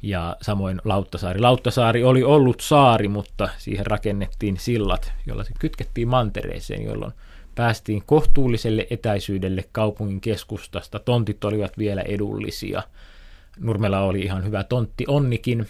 Ja 0.01 0.37
samoin 0.41 0.81
Lauttasaari. 0.85 1.39
Lauttasaari 1.39 2.03
oli 2.03 2.23
ollut 2.23 2.61
saari, 2.61 3.07
mutta 3.07 3.49
siihen 3.57 3.85
rakennettiin 3.85 4.57
sillat, 4.57 5.13
joilla 5.25 5.43
se 5.43 5.51
kytkettiin 5.59 6.07
mantereeseen, 6.07 6.83
jolloin 6.85 7.13
päästiin 7.55 8.03
kohtuulliselle 8.05 8.87
etäisyydelle 8.89 9.63
kaupungin 9.71 10.21
keskustasta. 10.21 10.99
Tontit 10.99 11.43
olivat 11.43 11.77
vielä 11.77 12.01
edullisia. 12.01 12.83
Nurmella 13.59 13.99
oli 13.99 14.19
ihan 14.19 14.43
hyvä 14.43 14.63
tontti 14.63 15.03
onnikin. 15.07 15.67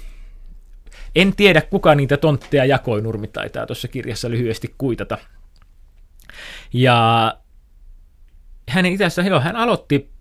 En 1.16 1.36
tiedä, 1.36 1.62
kuka 1.62 1.96
niitä 1.96 2.18
tontteja 2.18 2.66
jakoi, 2.66 3.02
Nurmi 3.02 3.28
taitaa 3.28 3.66
tuossa 3.66 3.88
kirjassa 3.88 4.30
lyhyesti 4.30 4.76
kuitata. 4.78 5.18
Ja 6.74 7.34
hänen 8.70 8.92
itässä, 8.92 9.22
joo, 9.22 9.40
hän 9.40 9.56
aloitti 9.56 10.12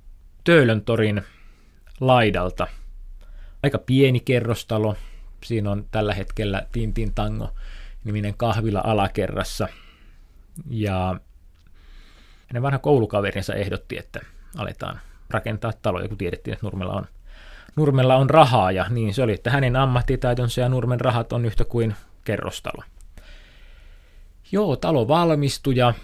Töölön 0.45 0.85
torin 0.85 1.23
laidalta. 2.01 2.67
Aika 3.63 3.79
pieni 3.79 4.21
kerrostalo. 4.21 4.97
Siinä 5.45 5.71
on 5.71 5.85
tällä 5.91 6.15
hetkellä 6.15 6.67
Tintin 6.73 7.15
Tango 7.15 7.55
niminen 8.05 8.35
kahvila 8.37 8.81
alakerrassa. 8.85 9.69
Ja 10.71 11.21
hänen 12.47 12.63
vanha 12.63 12.79
koulukaverinsa 12.79 13.55
ehdotti, 13.55 13.99
että 13.99 14.21
aletaan 14.57 15.01
rakentaa 15.31 15.73
taloja, 15.83 16.09
kun 16.09 16.19
tiedettiin, 16.19 16.53
että 16.53 16.67
Nurmella 16.67 16.93
on 16.93 17.07
Nurmella 17.77 18.17
on 18.17 18.31
rahaa 18.31 18.73
ja 18.73 18.87
niin 18.91 19.15
se 19.15 19.23
oli, 19.23 19.33
että 19.33 19.51
hänen 19.51 19.77
ammattitaitonsa 19.77 20.61
ja 20.61 20.69
Nurmen 20.69 21.01
rahat 21.01 21.33
on 21.33 21.45
yhtä 21.45 21.65
kuin 21.65 21.95
kerrostalo. 22.25 22.83
Joo, 24.53 24.77
talo 24.77 25.09
valmistui 25.09 25.77
ja 25.77 25.95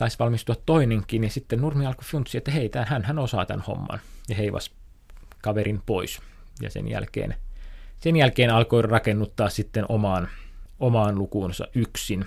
taisi 0.00 0.18
valmistua 0.18 0.56
toinenkin, 0.66 1.24
ja 1.24 1.30
sitten 1.30 1.60
Nurmi 1.60 1.86
alkoi 1.86 2.04
funtsia, 2.04 2.38
että 2.38 2.50
hei, 2.50 2.68
tämän, 2.68 3.04
hän 3.04 3.18
osaa 3.18 3.46
tämän 3.46 3.64
homman, 3.66 4.00
ja 4.28 4.34
heivas 4.34 4.70
kaverin 5.42 5.82
pois. 5.86 6.20
Ja 6.62 6.70
sen 6.70 6.88
jälkeen, 6.88 7.34
sen 7.98 8.16
jälkeen 8.16 8.50
alkoi 8.50 8.82
rakennuttaa 8.82 9.48
sitten 9.48 9.84
omaan, 9.88 10.28
omaan 10.78 11.18
lukuunsa 11.18 11.66
yksin. 11.74 12.24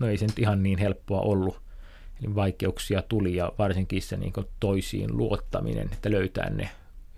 No 0.00 0.06
ei 0.06 0.18
se 0.18 0.26
nyt 0.26 0.38
ihan 0.38 0.62
niin 0.62 0.78
helppoa 0.78 1.20
ollut, 1.20 1.60
eli 2.20 2.34
vaikeuksia 2.34 3.02
tuli, 3.02 3.36
ja 3.36 3.52
varsinkin 3.58 4.02
se 4.02 4.16
niin 4.16 4.32
toisiin 4.60 5.16
luottaminen, 5.16 5.88
että 5.92 6.10
löytää 6.10 6.50
ne 6.50 6.70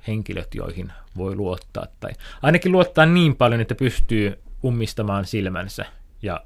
henkilöt, 0.07 0.55
joihin 0.55 0.93
voi 1.17 1.37
luottaa, 1.37 1.87
tai 2.01 2.11
ainakin 2.43 2.73
luottaa 2.73 3.07
niin 3.07 3.37
paljon, 3.37 3.61
että 3.61 3.75
pystyy 3.75 4.39
ummistamaan 4.65 5.25
silmänsä 5.25 5.85
ja 6.23 6.45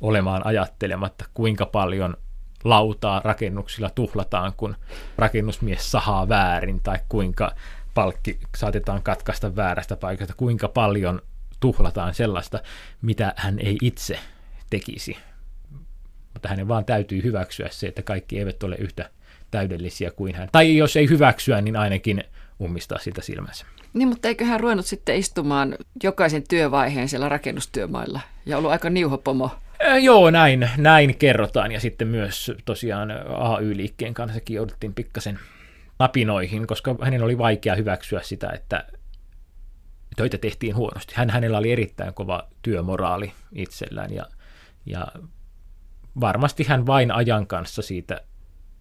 olemaan 0.00 0.46
ajattelematta, 0.46 1.24
kuinka 1.34 1.66
paljon 1.66 2.16
lautaa 2.64 3.20
rakennuksilla 3.24 3.90
tuhlataan, 3.90 4.52
kun 4.56 4.76
rakennusmies 5.18 5.90
sahaa 5.90 6.28
väärin, 6.28 6.80
tai 6.80 6.98
kuinka 7.08 7.52
palkki 7.94 8.38
saatetaan 8.56 9.02
katkaista 9.02 9.56
väärästä 9.56 9.96
paikasta, 9.96 10.34
kuinka 10.36 10.68
paljon 10.68 11.22
tuhlataan 11.60 12.14
sellaista, 12.14 12.60
mitä 13.02 13.34
hän 13.36 13.58
ei 13.58 13.78
itse 13.82 14.18
tekisi. 14.70 15.16
Mutta 16.34 16.48
hänen 16.48 16.68
vaan 16.68 16.84
täytyy 16.84 17.22
hyväksyä 17.22 17.68
se, 17.70 17.86
että 17.86 18.02
kaikki 18.02 18.38
eivät 18.38 18.62
ole 18.62 18.76
yhtä 18.78 19.10
täydellisiä 19.50 20.10
kuin 20.10 20.34
hän. 20.34 20.48
Tai 20.52 20.76
jos 20.76 20.96
ei 20.96 21.08
hyväksyä, 21.08 21.60
niin 21.60 21.76
ainakin 21.76 22.24
ummistaa 22.60 22.98
siltä 22.98 23.22
silmänsä. 23.22 23.66
Niin, 23.94 24.08
mutta 24.08 24.28
eikö 24.28 24.44
hän 24.44 24.60
ruvennut 24.60 24.86
sitten 24.86 25.16
istumaan 25.16 25.76
jokaisen 26.02 26.48
työvaiheen 26.48 27.08
siellä 27.08 27.28
rakennustyömailla 27.28 28.20
ja 28.46 28.58
ollut 28.58 28.70
aika 28.70 28.90
niuhopomo? 28.90 29.50
Joo, 30.00 30.30
näin, 30.30 30.70
näin 30.76 31.18
kerrotaan. 31.18 31.72
Ja 31.72 31.80
sitten 31.80 32.08
myös 32.08 32.52
tosiaan 32.64 33.10
AY-liikkeen 33.28 34.14
kanssa 34.14 34.40
jouduttiin 34.48 34.94
pikkasen 34.94 35.38
napinoihin, 35.98 36.66
koska 36.66 36.96
hänen 37.02 37.22
oli 37.22 37.38
vaikea 37.38 37.74
hyväksyä 37.74 38.20
sitä, 38.22 38.50
että 38.50 38.86
töitä 40.16 40.38
tehtiin 40.38 40.76
huonosti. 40.76 41.14
Hän, 41.16 41.30
hänellä 41.30 41.58
oli 41.58 41.72
erittäin 41.72 42.14
kova 42.14 42.48
työmoraali 42.62 43.32
itsellään 43.52 44.14
ja, 44.14 44.26
ja 44.86 45.06
varmasti 46.20 46.64
hän 46.64 46.86
vain 46.86 47.12
ajan 47.12 47.46
kanssa 47.46 47.82
siitä 47.82 48.20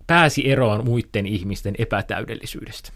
pääsi 0.07 0.51
eroon 0.51 0.85
muiden 0.85 1.25
ihmisten 1.25 1.75
epätäydellisyydestä. 1.77 2.91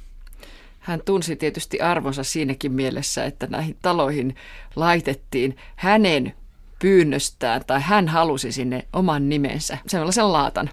Hän 0.79 1.01
tunsi 1.05 1.35
tietysti 1.35 1.81
arvonsa 1.81 2.23
siinäkin 2.23 2.71
mielessä, 2.71 3.25
että 3.25 3.47
näihin 3.47 3.77
taloihin 3.81 4.35
laitettiin 4.75 5.57
hänen 5.75 6.33
pyynnöstään 6.81 7.61
tai 7.67 7.81
hän 7.81 8.07
halusi 8.07 8.51
sinne 8.51 8.87
oman 8.93 9.29
nimensä, 9.29 9.77
sellaisen 9.87 10.33
laatan. 10.33 10.69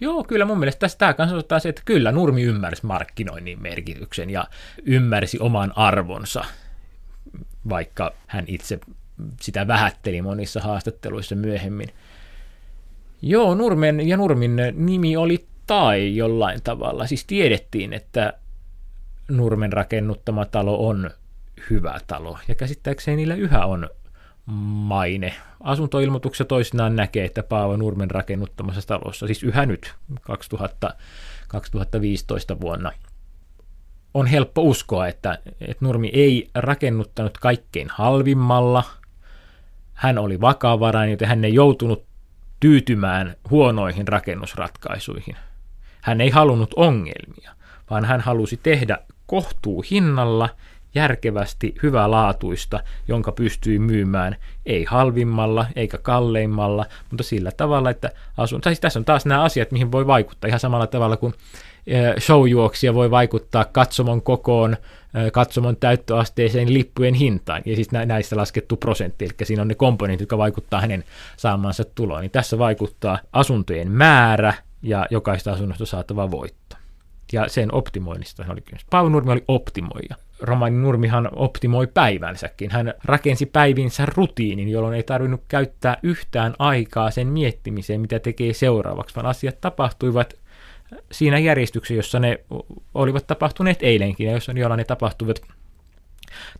Joo, 0.00 0.24
kyllä 0.24 0.44
mun 0.44 0.58
mielestä 0.58 0.80
tästä 0.80 0.98
tämä 0.98 1.14
kanssa 1.14 1.36
ottaa 1.36 1.58
se, 1.58 1.68
että 1.68 1.82
kyllä 1.84 2.12
Nurmi 2.12 2.42
ymmärsi 2.42 2.86
markkinoinnin 2.86 3.62
merkityksen 3.62 4.30
ja 4.30 4.44
ymmärsi 4.84 5.38
oman 5.40 5.72
arvonsa, 5.76 6.44
vaikka 7.68 8.14
hän 8.26 8.44
itse 8.48 8.78
sitä 9.40 9.66
vähätteli 9.66 10.22
monissa 10.22 10.60
haastatteluissa 10.60 11.34
myöhemmin. 11.34 11.88
Joo, 13.22 13.54
Nurmen 13.54 14.08
ja 14.08 14.16
Nurmin 14.16 14.56
nimi 14.74 15.16
oli 15.16 15.46
Tai 15.66 16.16
jollain 16.16 16.62
tavalla. 16.62 17.06
Siis 17.06 17.24
tiedettiin, 17.24 17.92
että 17.92 18.32
Nurmen 19.28 19.72
rakennuttama 19.72 20.44
talo 20.44 20.88
on 20.88 21.10
hyvä 21.70 22.00
talo, 22.06 22.38
ja 22.48 22.54
käsittääkseni 22.54 23.16
niillä 23.16 23.34
yhä 23.34 23.66
on 23.66 23.88
maine. 24.52 25.34
Asuntoilmoituksessa 25.60 26.44
toisinaan 26.44 26.96
näkee, 26.96 27.24
että 27.24 27.42
Paavo 27.42 27.76
Nurmen 27.76 28.10
rakennuttamassa 28.10 28.86
talossa, 28.86 29.26
siis 29.26 29.42
yhä 29.42 29.66
nyt 29.66 29.94
2000, 30.20 30.94
2015 31.48 32.60
vuonna, 32.60 32.92
on 34.14 34.26
helppo 34.26 34.62
uskoa, 34.62 35.08
että, 35.08 35.38
että 35.60 35.84
Nurmi 35.84 36.10
ei 36.12 36.50
rakennuttanut 36.54 37.38
kaikkein 37.38 37.88
halvimmalla. 37.90 38.84
Hän 39.94 40.18
oli 40.18 40.40
vakavarainen, 40.40 41.10
joten 41.10 41.28
hän 41.28 41.44
ei 41.44 41.54
joutunut 41.54 42.04
tyytymään 42.60 43.36
huonoihin 43.50 44.08
rakennusratkaisuihin. 44.08 45.36
Hän 46.00 46.20
ei 46.20 46.30
halunnut 46.30 46.74
ongelmia, 46.76 47.54
vaan 47.90 48.04
hän 48.04 48.20
halusi 48.20 48.60
tehdä 48.62 48.98
kohtuu 49.26 49.84
hinnalla 49.90 50.48
järkevästi 50.94 51.74
hyvälaatuista, 51.82 52.80
jonka 53.08 53.32
pystyy 53.32 53.78
myymään 53.78 54.36
ei 54.66 54.84
halvimmalla 54.84 55.66
eikä 55.76 55.98
kalleimmalla, 55.98 56.86
mutta 57.10 57.22
sillä 57.22 57.50
tavalla, 57.56 57.90
että 57.90 58.10
asun... 58.36 58.60
Tai 58.60 58.72
siis 58.72 58.80
tässä 58.80 58.98
on 58.98 59.04
taas 59.04 59.26
nämä 59.26 59.42
asiat, 59.42 59.70
mihin 59.70 59.92
voi 59.92 60.06
vaikuttaa 60.06 60.48
ihan 60.48 60.60
samalla 60.60 60.86
tavalla 60.86 61.16
kuin 61.16 61.34
showjuoksia 62.18 62.94
voi 62.94 63.10
vaikuttaa 63.10 63.64
katsomon 63.64 64.22
kokoon, 64.22 64.76
katsomon 65.32 65.76
täyttöasteeseen 65.76 66.74
lippujen 66.74 67.14
hintaan, 67.14 67.62
ja 67.64 67.74
siis 67.74 67.90
näistä 67.90 68.36
laskettu 68.36 68.76
prosentti, 68.76 69.24
eli 69.24 69.34
siinä 69.42 69.62
on 69.62 69.68
ne 69.68 69.74
komponentit, 69.74 70.20
jotka 70.20 70.38
vaikuttaa 70.38 70.80
hänen 70.80 71.04
saamansa 71.36 71.84
tuloon. 71.84 72.20
Niin 72.20 72.30
tässä 72.30 72.58
vaikuttaa 72.58 73.18
asuntojen 73.32 73.90
määrä 73.90 74.54
ja 74.82 75.06
jokaista 75.10 75.52
asunnosta 75.52 75.86
saatava 75.86 76.30
voitto 76.30 76.76
ja 77.32 77.48
sen 77.48 77.74
optimoinnista 77.74 78.44
oli 78.48 78.60
kysymys. 78.60 78.86
Paavo 78.90 79.08
Nurmi 79.08 79.32
oli 79.32 79.44
optimoija. 79.48 80.16
Romani 80.40 80.76
Nurmihan 80.76 81.28
optimoi 81.32 81.86
päivänsäkin. 81.86 82.70
Hän 82.70 82.94
rakensi 83.04 83.46
päivinsä 83.46 84.06
rutiinin, 84.06 84.68
jolloin 84.68 84.94
ei 84.94 85.02
tarvinnut 85.02 85.42
käyttää 85.48 85.96
yhtään 86.02 86.54
aikaa 86.58 87.10
sen 87.10 87.26
miettimiseen, 87.26 88.00
mitä 88.00 88.18
tekee 88.18 88.52
seuraavaksi, 88.52 89.16
vaan 89.16 89.26
asiat 89.26 89.60
tapahtuivat 89.60 90.34
siinä 91.12 91.38
järjestyksessä, 91.38 91.94
jossa 91.94 92.18
ne 92.18 92.40
olivat 92.94 93.26
tapahtuneet 93.26 93.78
eilenkin 93.82 94.26
ja 94.26 94.32
jossa 94.32 94.52
joilla 94.52 94.76
ne 94.76 94.84
tapahtuvat, 94.84 95.40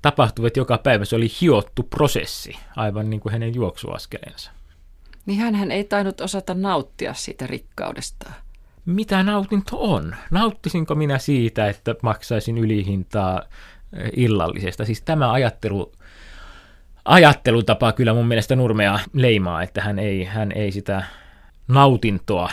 tapahtuvat 0.03 0.57
joka 0.57 0.79
päivä. 0.79 1.05
Se 1.05 1.17
oli 1.17 1.29
hiottu 1.41 1.83
prosessi, 1.83 2.57
aivan 2.77 3.11
niin 3.11 3.21
kuin 3.21 3.33
hänen 3.33 3.55
juoksuaskeleensa. 3.55 4.51
Niin 5.27 5.39
hän 5.39 5.71
ei 5.71 5.85
tainnut 5.85 6.21
osata 6.21 6.55
nauttia 6.55 7.15
siitä 7.15 7.47
rikkaudestaan 7.47 8.35
mitä 8.89 9.23
nautinto 9.23 9.77
on. 9.93 10.17
Nauttisinko 10.31 10.95
minä 10.95 11.19
siitä, 11.19 11.69
että 11.69 11.95
maksaisin 12.03 12.59
ylihintaa 12.59 13.43
eh, 13.93 14.11
illallisesta? 14.17 14.85
Siis 14.85 15.03
tämä 15.03 15.33
ajattelu, 15.33 15.93
ajattelutapa 17.05 17.93
kyllä 17.93 18.15
mun 18.15 18.29
mielestä 18.29 18.57
Nurmea 18.57 18.99
leimaa, 19.13 19.63
että 19.63 19.83
hän 19.83 19.99
ei, 19.99 20.25
hän 20.25 20.53
ei 20.53 20.73
sitä 20.73 21.05
nautintoa 21.69 22.51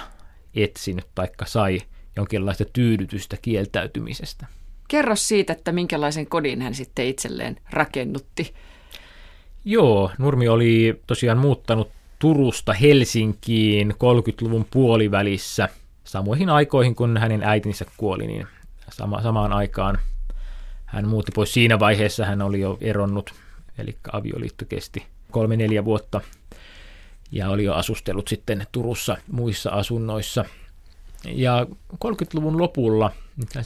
etsinyt, 0.55 1.07
taikka 1.15 1.45
sai 1.45 1.81
jonkinlaista 2.15 2.65
tyydytystä 2.73 3.37
kieltäytymisestä. 3.41 4.45
Kerro 4.87 5.15
siitä, 5.15 5.53
että 5.53 5.71
minkälaisen 5.71 6.27
kodin 6.27 6.61
hän 6.61 6.75
sitten 6.75 7.07
itselleen 7.07 7.57
rakennutti. 7.69 8.53
Joo, 9.65 10.11
Nurmi 10.17 10.47
oli 10.47 11.01
tosiaan 11.07 11.37
muuttanut 11.37 11.91
Turusta 12.19 12.73
Helsinkiin 12.73 13.91
30-luvun 13.91 14.65
puolivälissä– 14.71 15.69
samoihin 16.05 16.49
aikoihin, 16.49 16.95
kun 16.95 17.17
hänen 17.17 17.43
äitinsä 17.43 17.85
kuoli, 17.97 18.27
niin 18.27 18.47
sama, 18.89 19.21
samaan 19.21 19.53
aikaan 19.53 19.99
hän 20.85 21.07
muutti 21.07 21.31
pois. 21.35 21.53
Siinä 21.53 21.79
vaiheessa 21.79 22.25
hän 22.25 22.41
oli 22.41 22.59
jo 22.59 22.77
eronnut, 22.81 23.33
eli 23.77 23.97
avioliitto 24.11 24.65
kesti 24.65 25.05
kolme-neljä 25.31 25.85
vuotta 25.85 26.21
ja 27.31 27.49
oli 27.49 27.63
jo 27.63 27.73
asustellut 27.73 28.27
sitten 28.27 28.67
Turussa 28.71 29.17
muissa 29.31 29.69
asunnoissa. 29.69 30.45
Ja 31.25 31.67
30-luvun 31.93 32.57
lopulla, 32.57 33.11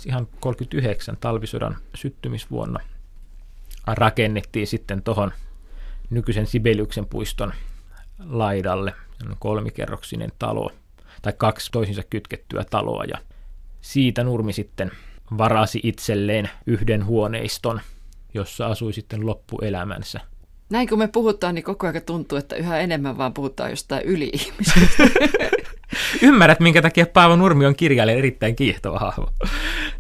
ihan 0.06 0.28
39 0.40 1.18
talvisodan 1.18 1.78
syttymisvuonna, 1.96 2.80
rakennettiin 3.88 4.68
sitten 4.68 5.04
tuohon 5.04 5.32
nykyisen 6.10 6.48
Sibeliuksen 6.48 7.06
puiston 7.06 7.54
laidalle 8.26 8.94
kolmikerroksinen 9.40 10.32
talo– 10.40 10.72
tai 11.22 11.34
kaksi 11.38 11.72
toisinsa 11.72 12.04
kytkettyä 12.10 12.64
taloa 12.70 13.04
ja 13.04 13.18
siitä 13.82 14.24
Nurmi 14.24 14.54
sitten 14.54 14.92
varasi 15.38 15.80
itselleen 15.84 16.50
yhden 16.66 17.06
huoneiston, 17.06 17.82
jossa 18.34 18.68
asui 18.68 18.94
sitten 18.94 19.26
loppuelämänsä. 19.26 20.20
Näin 20.70 20.90
kun 20.90 21.00
me 21.00 21.08
puhutaan, 21.08 21.56
niin 21.56 21.64
koko 21.64 21.88
ajan 21.88 22.02
tuntuu, 22.06 22.38
että 22.38 22.56
yhä 22.56 22.80
enemmän 22.80 23.18
vaan 23.18 23.34
puhutaan 23.34 23.70
jostain 23.70 24.04
yli 24.04 24.32
Ymmärrät, 26.22 26.60
minkä 26.60 26.82
takia 26.82 27.06
Paavo 27.06 27.36
Nurmi 27.36 27.66
on 27.66 27.76
kirjailija 27.76 28.18
erittäin 28.18 28.56
kiehtova 28.56 29.00
hahmo. 29.00 29.28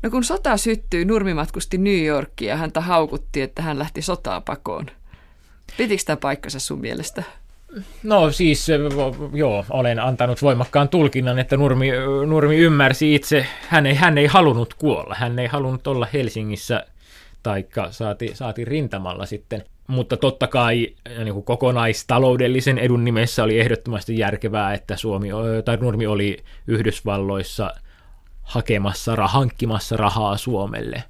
No 0.03 0.09
kun 0.09 0.23
sota 0.23 0.57
syttyi, 0.57 1.05
Nurmi 1.05 1.33
matkusti 1.33 1.77
New 1.77 2.05
Yorkia 2.05 2.49
ja 2.49 2.57
häntä 2.57 2.81
haukutti, 2.81 3.41
että 3.41 3.61
hän 3.61 3.79
lähti 3.79 4.01
sotaa 4.01 4.41
pakoon. 4.41 4.85
Pitikö 5.77 6.03
tämä 6.05 6.17
paikkansa 6.17 6.59
sun 6.59 6.79
mielestä? 6.79 7.23
No 8.03 8.31
siis, 8.31 8.67
joo, 9.33 9.65
olen 9.69 9.99
antanut 9.99 10.41
voimakkaan 10.41 10.89
tulkinnan, 10.89 11.39
että 11.39 11.57
Nurmi, 11.57 11.91
Nurmi 12.25 12.57
ymmärsi 12.57 13.15
itse, 13.15 13.45
hän 13.67 13.85
ei, 13.85 13.93
hän 13.93 14.17
ei 14.17 14.27
halunnut 14.27 14.73
kuolla, 14.73 15.15
hän 15.15 15.39
ei 15.39 15.47
halunnut 15.47 15.87
olla 15.87 16.07
Helsingissä 16.13 16.85
tai 17.43 17.65
saati, 17.91 18.31
saati 18.33 18.65
rintamalla 18.65 19.25
sitten. 19.25 19.63
Mutta 19.87 20.17
totta 20.17 20.47
kai 20.47 20.87
niin 21.23 21.33
kuin 21.33 21.45
kokonaistaloudellisen 21.45 22.77
edun 22.77 23.03
nimessä 23.03 23.43
oli 23.43 23.59
ehdottomasti 23.59 24.17
järkevää, 24.17 24.73
että 24.73 24.97
Suomi 24.97 25.29
tai 25.65 25.77
Nurmi 25.77 26.07
oli 26.07 26.37
Yhdysvalloissa 26.67 27.73
hakemassa, 28.41 29.15
hankkimassa 29.27 29.97
rahaa 29.97 30.37
Suomelle. 30.37 31.03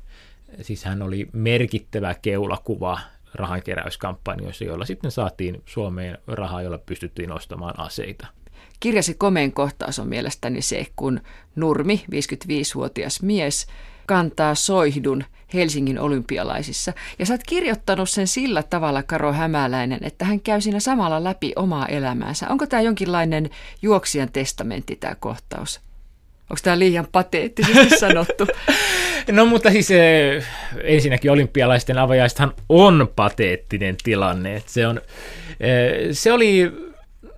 Siis 0.61 0.85
hän 0.85 1.01
oli 1.01 1.27
merkittävä 1.33 2.15
keulakuva 2.21 2.99
rahankeräyskampanjoissa, 3.33 4.63
joilla 4.63 4.85
sitten 4.85 5.11
saatiin 5.11 5.61
Suomeen 5.65 6.17
rahaa, 6.27 6.61
jolla 6.61 6.77
pystyttiin 6.77 7.31
ostamaan 7.31 7.79
aseita. 7.79 8.27
Kirjasi 8.79 9.13
komeen 9.13 9.51
kohtaus 9.51 9.99
on 9.99 10.07
mielestäni 10.07 10.61
se, 10.61 10.87
kun 10.95 11.21
Nurmi, 11.55 12.05
55-vuotias 12.11 13.21
mies, 13.21 13.67
kantaa 14.05 14.55
soihdun 14.55 15.23
Helsingin 15.53 15.99
olympialaisissa. 15.99 16.93
Ja 17.19 17.25
sä 17.25 17.33
oot 17.33 17.41
kirjoittanut 17.47 18.09
sen 18.09 18.27
sillä 18.27 18.63
tavalla, 18.63 19.03
Karo 19.03 19.33
Hämäläinen, 19.33 19.99
että 20.03 20.25
hän 20.25 20.41
käy 20.41 20.61
siinä 20.61 20.79
samalla 20.79 21.23
läpi 21.23 21.53
omaa 21.55 21.85
elämäänsä. 21.85 22.49
Onko 22.49 22.67
tämä 22.67 22.81
jonkinlainen 22.81 23.49
juoksijan 23.81 24.31
testamentti 24.31 24.95
tämä 24.95 25.15
kohtaus? 25.15 25.81
Onko 26.49 26.59
tämä 26.63 26.79
liian 26.79 27.07
pateettisesti 27.11 27.99
sanottu? 27.99 28.47
No 29.31 29.45
mutta 29.45 29.71
siis 29.71 29.91
eh, 29.91 30.45
ensinnäkin 30.83 31.31
olympialaisten 31.31 31.97
avajaistahan 31.97 32.53
on 32.69 33.09
pateettinen 33.15 33.95
tilanne. 34.03 34.63
Se, 34.65 34.87
on, 34.87 35.01
eh, 35.59 36.07
se 36.11 36.31
oli, 36.31 36.71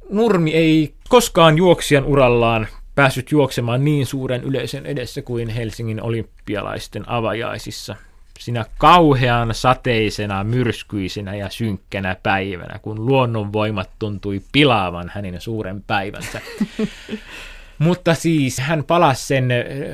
Nurmi 0.10 0.54
ei 0.54 0.94
koskaan 1.10 1.58
juoksijan 1.58 2.06
urallaan 2.06 2.68
päässyt 2.96 3.32
juoksemaan 3.32 3.86
niin 3.86 4.06
suuren 4.06 4.44
yleisön 4.44 4.86
edessä 4.86 5.22
kuin 5.22 5.50
Helsingin 5.50 6.04
olympialaisten 6.04 7.10
avajaisissa. 7.10 7.96
Sinä 8.40 8.66
kauhean 8.78 9.54
sateisena, 9.54 10.44
myrskyisenä 10.44 11.36
ja 11.36 11.50
synkkänä 11.50 12.16
päivänä, 12.24 12.80
kun 12.80 13.06
luonnonvoimat 13.06 13.90
tuntui 14.00 14.42
pilaavan 14.52 15.12
hänen 15.16 15.42
suuren 15.42 15.84
päivänsä. 15.88 16.42
Mutta 17.82 18.14
siis 18.14 18.60
hän 18.60 18.84
palasi 18.84 19.28
sen 19.28 19.50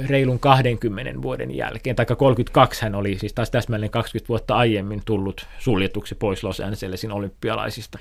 reilun 0.06 0.40
20 0.40 1.22
vuoden 1.22 1.56
jälkeen, 1.56 1.96
tai 1.96 2.06
32 2.06 2.82
hän 2.82 2.96
oli 2.96 3.18
siis 3.20 3.34
taas 3.34 3.52
täsmälleen 3.52 3.92
20 3.92 4.30
vuotta 4.30 4.56
aiemmin 4.56 5.02
tullut 5.06 5.48
suljetuksi 5.60 6.16
pois 6.16 6.44
Los 6.44 6.60
Angelesin 6.60 7.12
olympialaisista. 7.12 8.00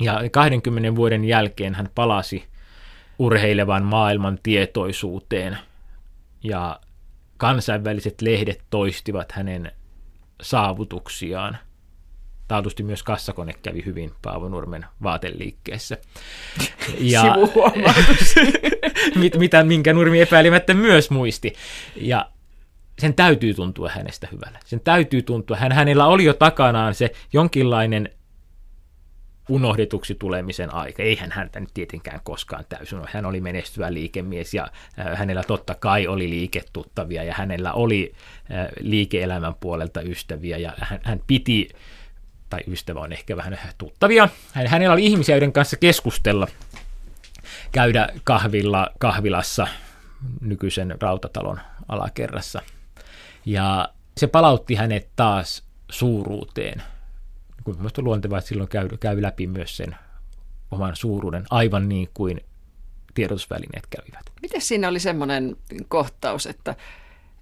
Ja 0.00 0.20
20 0.32 0.96
vuoden 0.96 1.24
jälkeen 1.24 1.74
hän 1.74 1.88
palasi 1.94 2.44
urheilevan 3.18 3.84
maailman 3.84 4.38
tietoisuuteen 4.42 5.58
ja 6.42 6.80
kansainväliset 7.36 8.22
lehdet 8.22 8.62
toistivat 8.70 9.32
hänen 9.32 9.72
saavutuksiaan. 10.42 11.58
Taatusti 12.48 12.82
myös 12.82 13.02
kassakone 13.02 13.52
kävi 13.62 13.82
hyvin 13.86 14.12
Paavo 14.22 14.48
Nurmen 14.48 14.86
vaateliikkeessä. 15.02 15.98
Ja, 16.98 17.36
mit, 19.20 19.36
mitä, 19.36 19.64
minkä 19.64 19.92
Nurmi 19.92 20.20
epäilemättä 20.20 20.74
myös 20.74 21.10
muisti. 21.10 21.52
Ja 21.96 22.30
sen 22.98 23.14
täytyy 23.14 23.54
tuntua 23.54 23.88
hänestä 23.88 24.28
hyvällä. 24.32 24.58
Sen 24.64 24.80
täytyy 24.80 25.22
tuntua. 25.22 25.56
Hän, 25.56 25.72
hänellä 25.72 26.06
oli 26.06 26.24
jo 26.24 26.34
takanaan 26.34 26.94
se 26.94 27.10
jonkinlainen 27.32 28.08
unohdetuksi 29.48 30.14
tulemisen 30.14 30.74
aika. 30.74 31.02
Eihän 31.02 31.32
häntä 31.32 31.60
nyt 31.60 31.70
tietenkään 31.74 32.20
koskaan 32.24 32.64
täysin 32.68 32.98
ole. 32.98 33.08
Hän 33.10 33.26
oli 33.26 33.40
menestyvä 33.40 33.92
liikemies 33.92 34.54
ja 34.54 34.68
äh, 34.98 35.18
hänellä 35.18 35.42
totta 35.42 35.74
kai 35.74 36.06
oli 36.06 36.30
liiketuttavia 36.30 37.24
ja 37.24 37.34
hänellä 37.34 37.72
oli 37.72 38.12
äh, 38.52 38.66
liike-elämän 38.80 39.54
puolelta 39.54 40.00
ystäviä 40.00 40.58
ja 40.58 40.72
hän, 40.80 41.00
hän 41.02 41.20
piti, 41.26 41.68
tai 42.50 42.60
ystävä 42.66 43.00
on 43.00 43.12
ehkä 43.12 43.36
vähän 43.36 43.58
tuttavia, 43.78 44.28
hänellä 44.52 44.92
oli 44.92 45.06
ihmisiä, 45.06 45.34
joiden 45.34 45.52
kanssa 45.52 45.76
keskustella, 45.76 46.48
käydä 47.72 48.08
kahvilla, 48.24 48.90
kahvilassa 48.98 49.66
nykyisen 50.40 50.94
rautatalon 51.00 51.60
alakerrassa. 51.88 52.62
Ja 53.46 53.88
se 54.16 54.26
palautti 54.26 54.74
hänet 54.74 55.08
taas 55.16 55.62
suuruuteen– 55.90 56.82
kun 57.66 57.90
on 57.98 58.04
luontevaa, 58.04 58.38
että 58.38 58.48
silloin 58.48 58.68
käy, 58.68 58.88
käy 59.00 59.22
läpi 59.22 59.46
myös 59.46 59.76
sen 59.76 59.96
oman 60.70 60.96
suuruuden, 60.96 61.44
aivan 61.50 61.88
niin 61.88 62.08
kuin 62.14 62.40
tiedotusvälineet 63.14 63.86
kävivät. 63.86 64.32
Miten 64.42 64.60
siinä 64.60 64.88
oli 64.88 65.00
semmoinen 65.00 65.56
kohtaus, 65.88 66.46
että, 66.46 66.76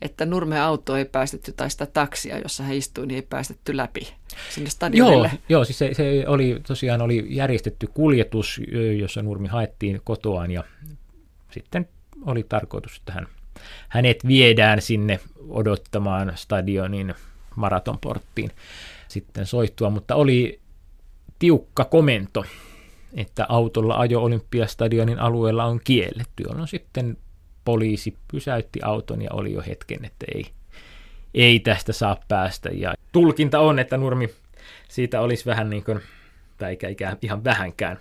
että 0.03 0.27
Nurme 0.27 0.61
auto 0.61 0.97
ei 0.97 1.05
päästetty 1.05 1.53
tai 1.53 1.71
sitä 1.71 1.87
taksia, 1.87 2.39
jossa 2.39 2.63
hän 2.63 2.75
istui, 2.75 3.07
niin 3.07 3.17
ei 3.17 3.23
päästetty 3.23 3.77
läpi 3.77 4.15
sinne 4.51 4.71
stadionille? 4.71 5.29
Joo, 5.29 5.43
joo 5.49 5.65
siis 5.65 5.79
se, 5.79 5.95
se 5.95 6.25
oli 6.27 6.61
tosiaan 6.67 7.03
oli 7.03 7.27
järjestetty 7.29 7.87
kuljetus, 7.95 8.61
jossa 8.99 9.23
Nurmi 9.23 9.49
haettiin 9.49 10.01
kotoaan 10.05 10.51
ja 10.51 10.65
sitten 11.51 11.89
oli 12.27 12.43
tarkoitus, 12.49 12.97
että 12.97 13.13
hän, 13.13 13.27
hänet 13.89 14.27
viedään 14.27 14.83
sinne 14.83 15.21
odottamaan 15.49 16.33
stadionin 16.35 17.15
maratonporttiin 17.57 18.51
sitten 19.09 19.47
soittua, 19.47 19.91
mutta 19.91 20.15
oli 20.15 20.61
tiukka 21.39 21.85
komento, 21.85 22.45
että 23.15 23.47
autolla 23.49 23.97
ajo 23.97 24.23
Olympiastadionin 24.23 25.19
alueella 25.19 25.65
on 25.65 25.81
kielletty, 25.85 26.43
jolloin 26.49 26.69
sitten 26.69 27.17
poliisi 27.65 28.17
pysäytti 28.33 28.81
auton 28.83 29.23
ja 29.23 29.31
oli 29.33 29.53
jo 29.53 29.63
hetken, 29.67 30.05
että 30.05 30.27
ei, 30.35 30.47
ei 31.35 31.61
tästä 31.61 31.93
saa 31.93 32.17
päästä. 32.29 32.69
Ja 32.73 32.95
tulkinta 33.13 33.61
on, 33.61 33.79
että 33.79 33.97
Nurmi 33.97 34.31
siitä 34.89 35.21
olisi 35.21 35.47
vähän 35.47 35.71
niin 35.71 35.85
kuin, 35.85 36.01
tai 36.59 36.71
eikä, 36.71 36.89
eikä 36.89 37.17
ihan 37.23 37.45
vähänkään 37.45 37.99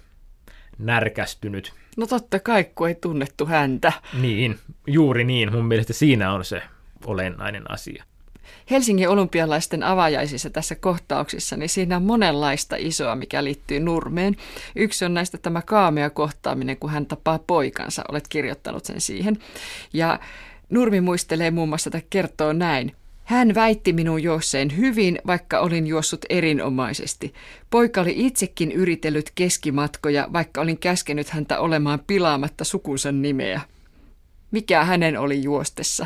närkästynyt. 0.78 1.74
No 1.98 2.08
totta 2.08 2.40
kai, 2.40 2.64
kun 2.64 2.88
ei 2.88 2.96
tunnettu 2.96 3.46
häntä. 3.46 3.94
Niin, 4.22 4.60
juuri 4.88 5.24
niin. 5.24 5.52
Mun 5.52 5.66
mielestä 5.66 5.94
siinä 5.94 6.34
on 6.34 6.46
se 6.46 6.62
olennainen 7.06 7.72
asia. 7.72 8.04
Helsingin 8.72 9.10
olympialaisten 9.10 9.84
avajaisissa 9.84 10.50
tässä 10.50 10.76
kohtauksissa, 10.76 11.58
niin 11.58 11.70
siinä 11.70 11.96
on 11.96 12.04
monenlaista 12.04 12.76
isoa, 12.80 13.16
mikä 13.16 13.44
liittyy 13.44 13.80
Nurmeen. 13.80 14.36
Yksi 14.76 15.06
on 15.06 15.14
näistä 15.14 15.38
tämä 15.38 15.62
kaamea 15.62 16.10
kohtaaminen, 16.10 16.78
kun 16.78 16.90
hän 16.90 17.06
tapaa 17.06 17.40
poikansa. 17.40 18.04
Olet 18.10 18.28
kirjoittanut 18.28 18.86
sen 18.86 19.02
siihen. 19.02 19.38
Ja 19.94 20.20
Nurmi 20.70 21.02
muistelee 21.02 21.52
muun 21.52 21.70
muassa, 21.70 21.90
että 21.94 22.08
kertoo 22.10 22.54
näin. 22.54 22.96
Hän 23.24 23.56
väitti 23.56 23.94
minun 23.94 24.24
juosseen 24.24 24.78
hyvin, 24.78 25.20
vaikka 25.28 25.60
olin 25.60 25.88
juossut 25.88 26.26
erinomaisesti. 26.30 27.34
Poika 27.70 28.02
oli 28.02 28.14
itsekin 28.18 28.72
yritellyt 28.72 29.32
keskimatkoja, 29.36 30.28
vaikka 30.34 30.62
olin 30.62 30.78
käskenyt 30.78 31.30
häntä 31.30 31.60
olemaan 31.60 32.00
pilaamatta 32.08 32.64
sukunsa 32.64 33.12
nimeä. 33.12 33.62
Mikä 34.52 34.84
hänen 34.84 35.20
oli 35.20 35.44
juostessa? 35.44 36.06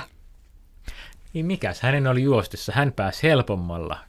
Niin 1.38 1.46
mikäs 1.46 1.82
hänen 1.82 2.08
oli 2.08 2.24
juostessa? 2.24 2.72
Hän 2.76 2.94
pääsi 2.94 3.24
helpommalla. 3.24 4.00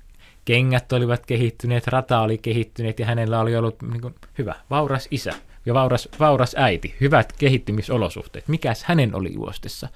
Kengät 0.45 0.93
olivat 0.93 1.27
kehittyneet, 1.27 1.87
rata 1.87 2.21
oli 2.21 2.39
kehittyneet 2.39 2.99
ja 2.99 3.07
hänellä 3.07 3.41
oli 3.41 3.57
ollut 3.57 3.83
niin 3.83 4.01
kuin, 4.01 4.15
hyvä, 4.39 4.55
vauras 4.71 5.09
isä 5.11 5.33
ja 5.67 5.75
vauras, 5.75 6.09
vauras 6.21 6.55
äiti, 6.59 6.95
hyvät 7.01 7.33
kehittymisolosuhteet. 7.33 8.49
Mikäs 8.49 8.85
hänen 8.85 9.15
oli 9.15 9.35
juostessa? 9.35 9.89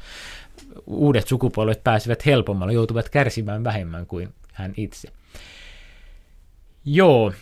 Uudet 0.86 1.28
sukupolvet 1.28 1.84
pääsivät 1.84 2.26
helpommalla, 2.26 2.72
joutuvat 2.72 3.08
kärsimään 3.08 3.64
vähemmän 3.64 4.06
kuin 4.06 4.34
hän 4.52 4.74
itse. 4.76 5.08
Joo, 6.84 7.32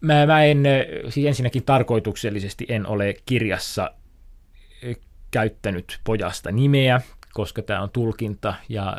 mä, 0.00 0.26
mä 0.26 0.44
en, 0.44 0.62
siis 1.08 1.26
ensinnäkin 1.26 1.62
tarkoituksellisesti 1.62 2.66
en 2.68 2.86
ole 2.86 3.14
kirjassa 3.26 3.90
käyttänyt 5.30 6.00
pojasta 6.04 6.52
nimeä 6.52 7.00
koska 7.32 7.62
tämä 7.62 7.82
on 7.82 7.90
tulkinta 7.90 8.54
ja 8.68 8.96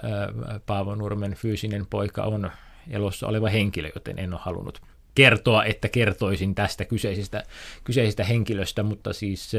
Paavo 0.66 0.96
Nurmen 0.96 1.34
fyysinen 1.34 1.86
poika 1.90 2.24
on 2.24 2.52
elossa 2.90 3.28
oleva 3.28 3.50
henkilö, 3.50 3.90
joten 3.96 4.20
en 4.20 4.34
ole 4.34 4.42
halunnut 4.44 4.82
kertoa, 5.16 5.66
että 5.66 5.90
kertoisin 5.90 6.56
tästä 6.56 6.86
kyseisestä, 6.86 7.44
kyseisestä 7.84 8.24
henkilöstä, 8.24 8.84
mutta 8.84 9.14
siis 9.14 9.52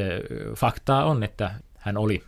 faktaa 0.57 1.05
on, 1.05 1.23
että 1.23 1.55
hän 1.79 1.97
oli 1.97 2.23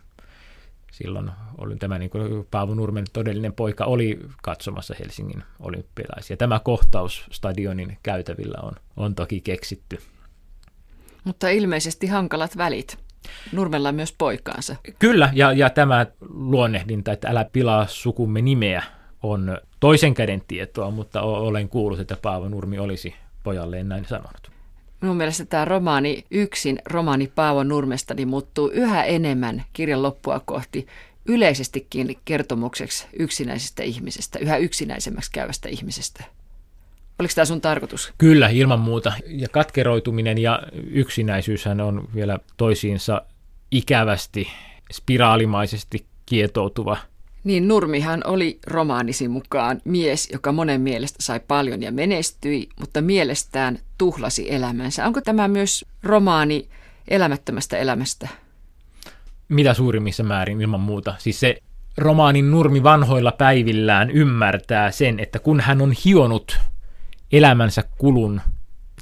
silloin 0.91 1.31
oli 1.57 1.75
tämä 1.75 1.99
niin 1.99 2.09
kuin 2.09 2.47
Paavo 2.51 2.73
Nurmen 2.73 3.05
todellinen 3.13 3.53
poika 3.53 3.85
oli 3.85 4.19
katsomassa 4.41 4.95
Helsingin 4.99 5.43
olympialaisia. 5.59 6.37
Tämä 6.37 6.59
kohtaus 6.59 7.25
stadionin 7.31 7.97
käytävillä 8.03 8.57
on, 8.61 8.73
on 8.97 9.15
toki 9.15 9.41
keksitty. 9.41 9.97
Mutta 11.23 11.49
ilmeisesti 11.49 12.07
hankalat 12.07 12.57
välit. 12.57 13.04
Nurmella 13.51 13.91
myös 13.91 14.15
poikaansa. 14.17 14.75
Kyllä, 14.99 15.29
ja, 15.33 15.51
ja 15.51 15.69
tämä 15.69 16.05
luonnehdinta, 16.29 17.11
että 17.11 17.29
älä 17.29 17.45
pilaa 17.53 17.87
sukumme 17.87 18.41
nimeä, 18.41 18.83
on 19.23 19.57
toisen 19.79 20.13
käden 20.13 20.41
tietoa, 20.47 20.91
mutta 20.91 21.21
olen 21.21 21.69
kuullut, 21.69 21.99
että 21.99 22.17
Paavo 22.21 22.49
Nurmi 22.49 22.79
olisi 22.79 23.15
pojalleen 23.43 23.89
näin 23.89 24.05
sanonut. 24.05 24.51
Minun 25.01 25.17
mielestä 25.17 25.45
tämä 25.45 25.65
romaani 25.65 26.25
yksin, 26.31 26.79
romaani 26.85 27.31
Paavo 27.35 27.63
Nurmesta, 27.63 28.13
niin 28.13 28.27
muuttuu 28.27 28.69
yhä 28.69 29.03
enemmän 29.03 29.63
kirjan 29.73 30.03
loppua 30.03 30.41
kohti 30.45 30.87
yleisestikin 31.25 32.17
kertomukseksi 32.25 33.07
yksinäisestä 33.19 33.83
ihmisestä, 33.83 34.39
yhä 34.39 34.57
yksinäisemmäksi 34.57 35.31
käyvästä 35.31 35.69
ihmisestä. 35.69 36.23
Oliko 37.19 37.31
tämä 37.35 37.45
sun 37.45 37.61
tarkoitus? 37.61 38.13
Kyllä, 38.17 38.49
ilman 38.49 38.79
muuta. 38.79 39.13
Ja 39.27 39.47
katkeroituminen 39.49 40.37
ja 40.37 40.63
yksinäisyyshän 40.91 41.81
on 41.81 42.07
vielä 42.15 42.39
toisiinsa 42.57 43.21
ikävästi, 43.71 44.47
spiraalimaisesti 44.93 46.05
kietoutuva. 46.25 46.97
Niin, 47.43 47.67
Nurmihan 47.67 48.21
oli 48.25 48.59
romaanisi 48.67 49.27
mukaan 49.27 49.81
mies, 49.85 50.29
joka 50.33 50.51
monen 50.51 50.81
mielestä 50.81 51.23
sai 51.23 51.39
paljon 51.47 51.81
ja 51.81 51.91
menestyi, 51.91 52.69
mutta 52.79 53.01
mielestään 53.01 53.79
tuhlasi 53.97 54.53
elämänsä. 54.53 55.05
Onko 55.05 55.21
tämä 55.21 55.47
myös 55.47 55.85
romaani 56.03 56.67
elämättömästä 57.07 57.77
elämästä? 57.77 58.27
Mitä 59.49 59.73
suurimmissa 59.73 60.23
määrin 60.23 60.61
ilman 60.61 60.79
muuta. 60.79 61.15
Siis 61.17 61.39
se 61.39 61.57
romaanin 61.97 62.51
Nurmi 62.51 62.83
vanhoilla 62.83 63.31
päivillään 63.31 64.11
ymmärtää 64.11 64.91
sen, 64.91 65.19
että 65.19 65.39
kun 65.39 65.59
hän 65.59 65.81
on 65.81 65.93
hionut 66.05 66.59
elämänsä 67.37 67.83
kulun 67.97 68.41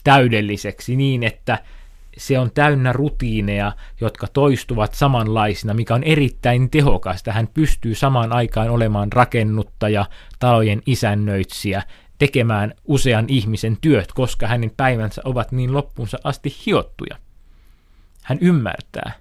täydelliseksi 0.04 0.96
niin, 0.96 1.24
että 1.24 1.60
se 2.18 2.40
on 2.40 2.52
täynnä 2.52 2.94
rutiineja, 2.94 3.72
jotka 4.02 4.28
toistuvat 4.28 4.94
samanlaisina, 4.94 5.74
mikä 5.74 5.96
on 5.96 6.04
erittäin 6.04 6.70
tehokasta. 6.70 7.32
Hän 7.32 7.48
pystyy 7.48 7.96
samaan 7.96 8.34
aikaan 8.34 8.70
olemaan 8.70 9.12
rakennuttaja, 9.12 10.06
talojen 10.40 10.82
isännöitsijä, 10.86 11.84
tekemään 12.18 12.74
usean 12.86 13.26
ihmisen 13.28 13.78
työt, 13.82 14.14
koska 14.14 14.48
hänen 14.48 14.72
päivänsä 14.78 15.22
ovat 15.26 15.52
niin 15.52 15.74
loppuunsa 15.74 16.18
asti 16.24 16.56
hiottuja. 16.66 17.18
Hän 18.24 18.38
ymmärtää, 18.42 19.12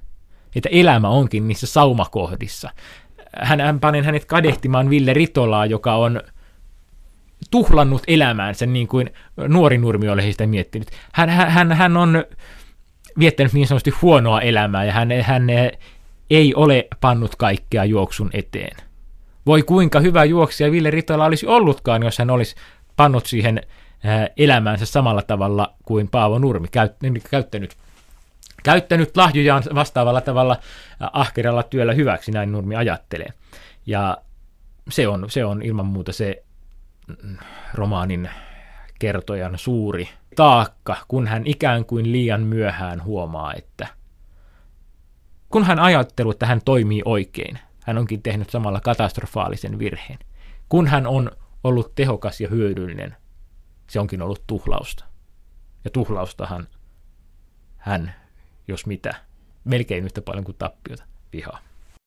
että 0.57 0.69
elämä 0.73 1.09
onkin 1.09 1.49
niissä 1.49 1.67
saumakohdissa. 1.67 2.71
Hän, 3.37 3.61
hän 3.61 3.81
panee 3.81 4.03
hänet 4.03 4.25
kadehtimaan 4.25 4.91
Ville 4.91 5.13
Ritolaa, 5.15 5.67
joka 5.67 5.95
on 5.95 6.21
tuhlannut 7.51 8.03
elämäänsä 8.07 8.67
niin 8.67 8.89
kuin 8.89 9.11
nuori 9.49 9.79
nurmi 9.79 10.09
oli 10.09 10.33
sitä 10.33 10.47
miettinyt. 10.47 10.91
Hän, 11.13 11.29
hän, 11.29 11.73
hän 11.73 11.97
on 11.97 12.25
viettänyt 13.19 13.53
niin 13.53 13.67
sanotusti 13.67 13.91
huonoa 14.03 14.41
elämää 14.41 14.85
ja 14.85 14.93
hän, 14.93 15.09
hän 15.23 15.47
ei 16.31 16.55
ole 16.55 16.89
pannut 17.01 17.37
kaikkea 17.37 17.85
juoksun 17.85 18.31
eteen. 18.33 18.77
Voi 19.47 19.63
kuinka 19.63 20.01
hyvä 20.01 20.25
juoksija 20.25 20.71
Ville 20.73 20.91
Ritola 20.91 21.25
olisi 21.25 21.47
ollutkaan, 21.47 22.03
jos 22.03 22.19
hän 22.19 22.31
olisi 22.31 22.55
pannut 22.97 23.27
siihen 23.27 23.61
elämäänsä 24.37 24.87
samalla 24.87 25.23
tavalla 25.23 25.75
kuin 25.85 26.09
Paavo 26.09 26.39
Nurmi, 26.39 26.69
käyttänyt, 27.31 27.75
käyttänyt 28.63 29.17
lahjojaan 29.17 29.63
vastaavalla 29.75 30.21
tavalla 30.21 30.57
ahkeralla 31.13 31.63
työllä 31.63 31.93
hyväksi, 31.93 32.33
näin 32.33 32.53
Nurmi 32.53 32.77
ajattelee. 32.77 33.33
Ja 33.87 34.19
se 34.91 35.09
on, 35.09 35.31
se 35.31 35.45
on 35.45 35.63
ilman 35.63 35.87
muuta 35.87 36.13
se 36.13 36.43
romaanin 37.75 38.31
kertojan 38.99 39.59
suuri 39.59 40.09
taakka, 40.37 40.97
kun 41.09 41.27
hän 41.27 41.47
ikään 41.47 41.85
kuin 41.85 42.13
liian 42.13 42.43
myöhään 42.43 43.05
huomaa, 43.05 43.55
että 43.55 43.87
kun 45.49 45.65
hän 45.65 45.79
ajattelu, 45.79 46.31
että 46.31 46.47
hän 46.47 46.61
toimii 46.65 47.03
oikein, 47.05 47.59
hän 47.85 47.99
onkin 47.99 48.23
tehnyt 48.23 48.51
samalla 48.51 48.81
katastrofaalisen 48.81 49.79
virheen. 49.79 50.19
Kun 50.69 50.87
hän 50.87 51.07
on 51.07 51.31
ollut 51.65 51.95
tehokas 51.95 52.41
ja 52.41 52.49
hyödyllinen, 52.49 53.17
se 53.91 54.01
onkin 54.01 54.23
ollut 54.23 54.45
tuhlausta. 54.47 55.05
Ja 55.85 55.91
tuhlaustahan 55.91 56.69
hän, 57.77 58.15
jos 58.69 58.87
mitä, 58.87 59.15
melkein 59.65 60.05
yhtä 60.05 60.23
paljon 60.23 60.45
kuin 60.45 60.57
tappiota 60.59 61.05
vihaa. 61.33 61.59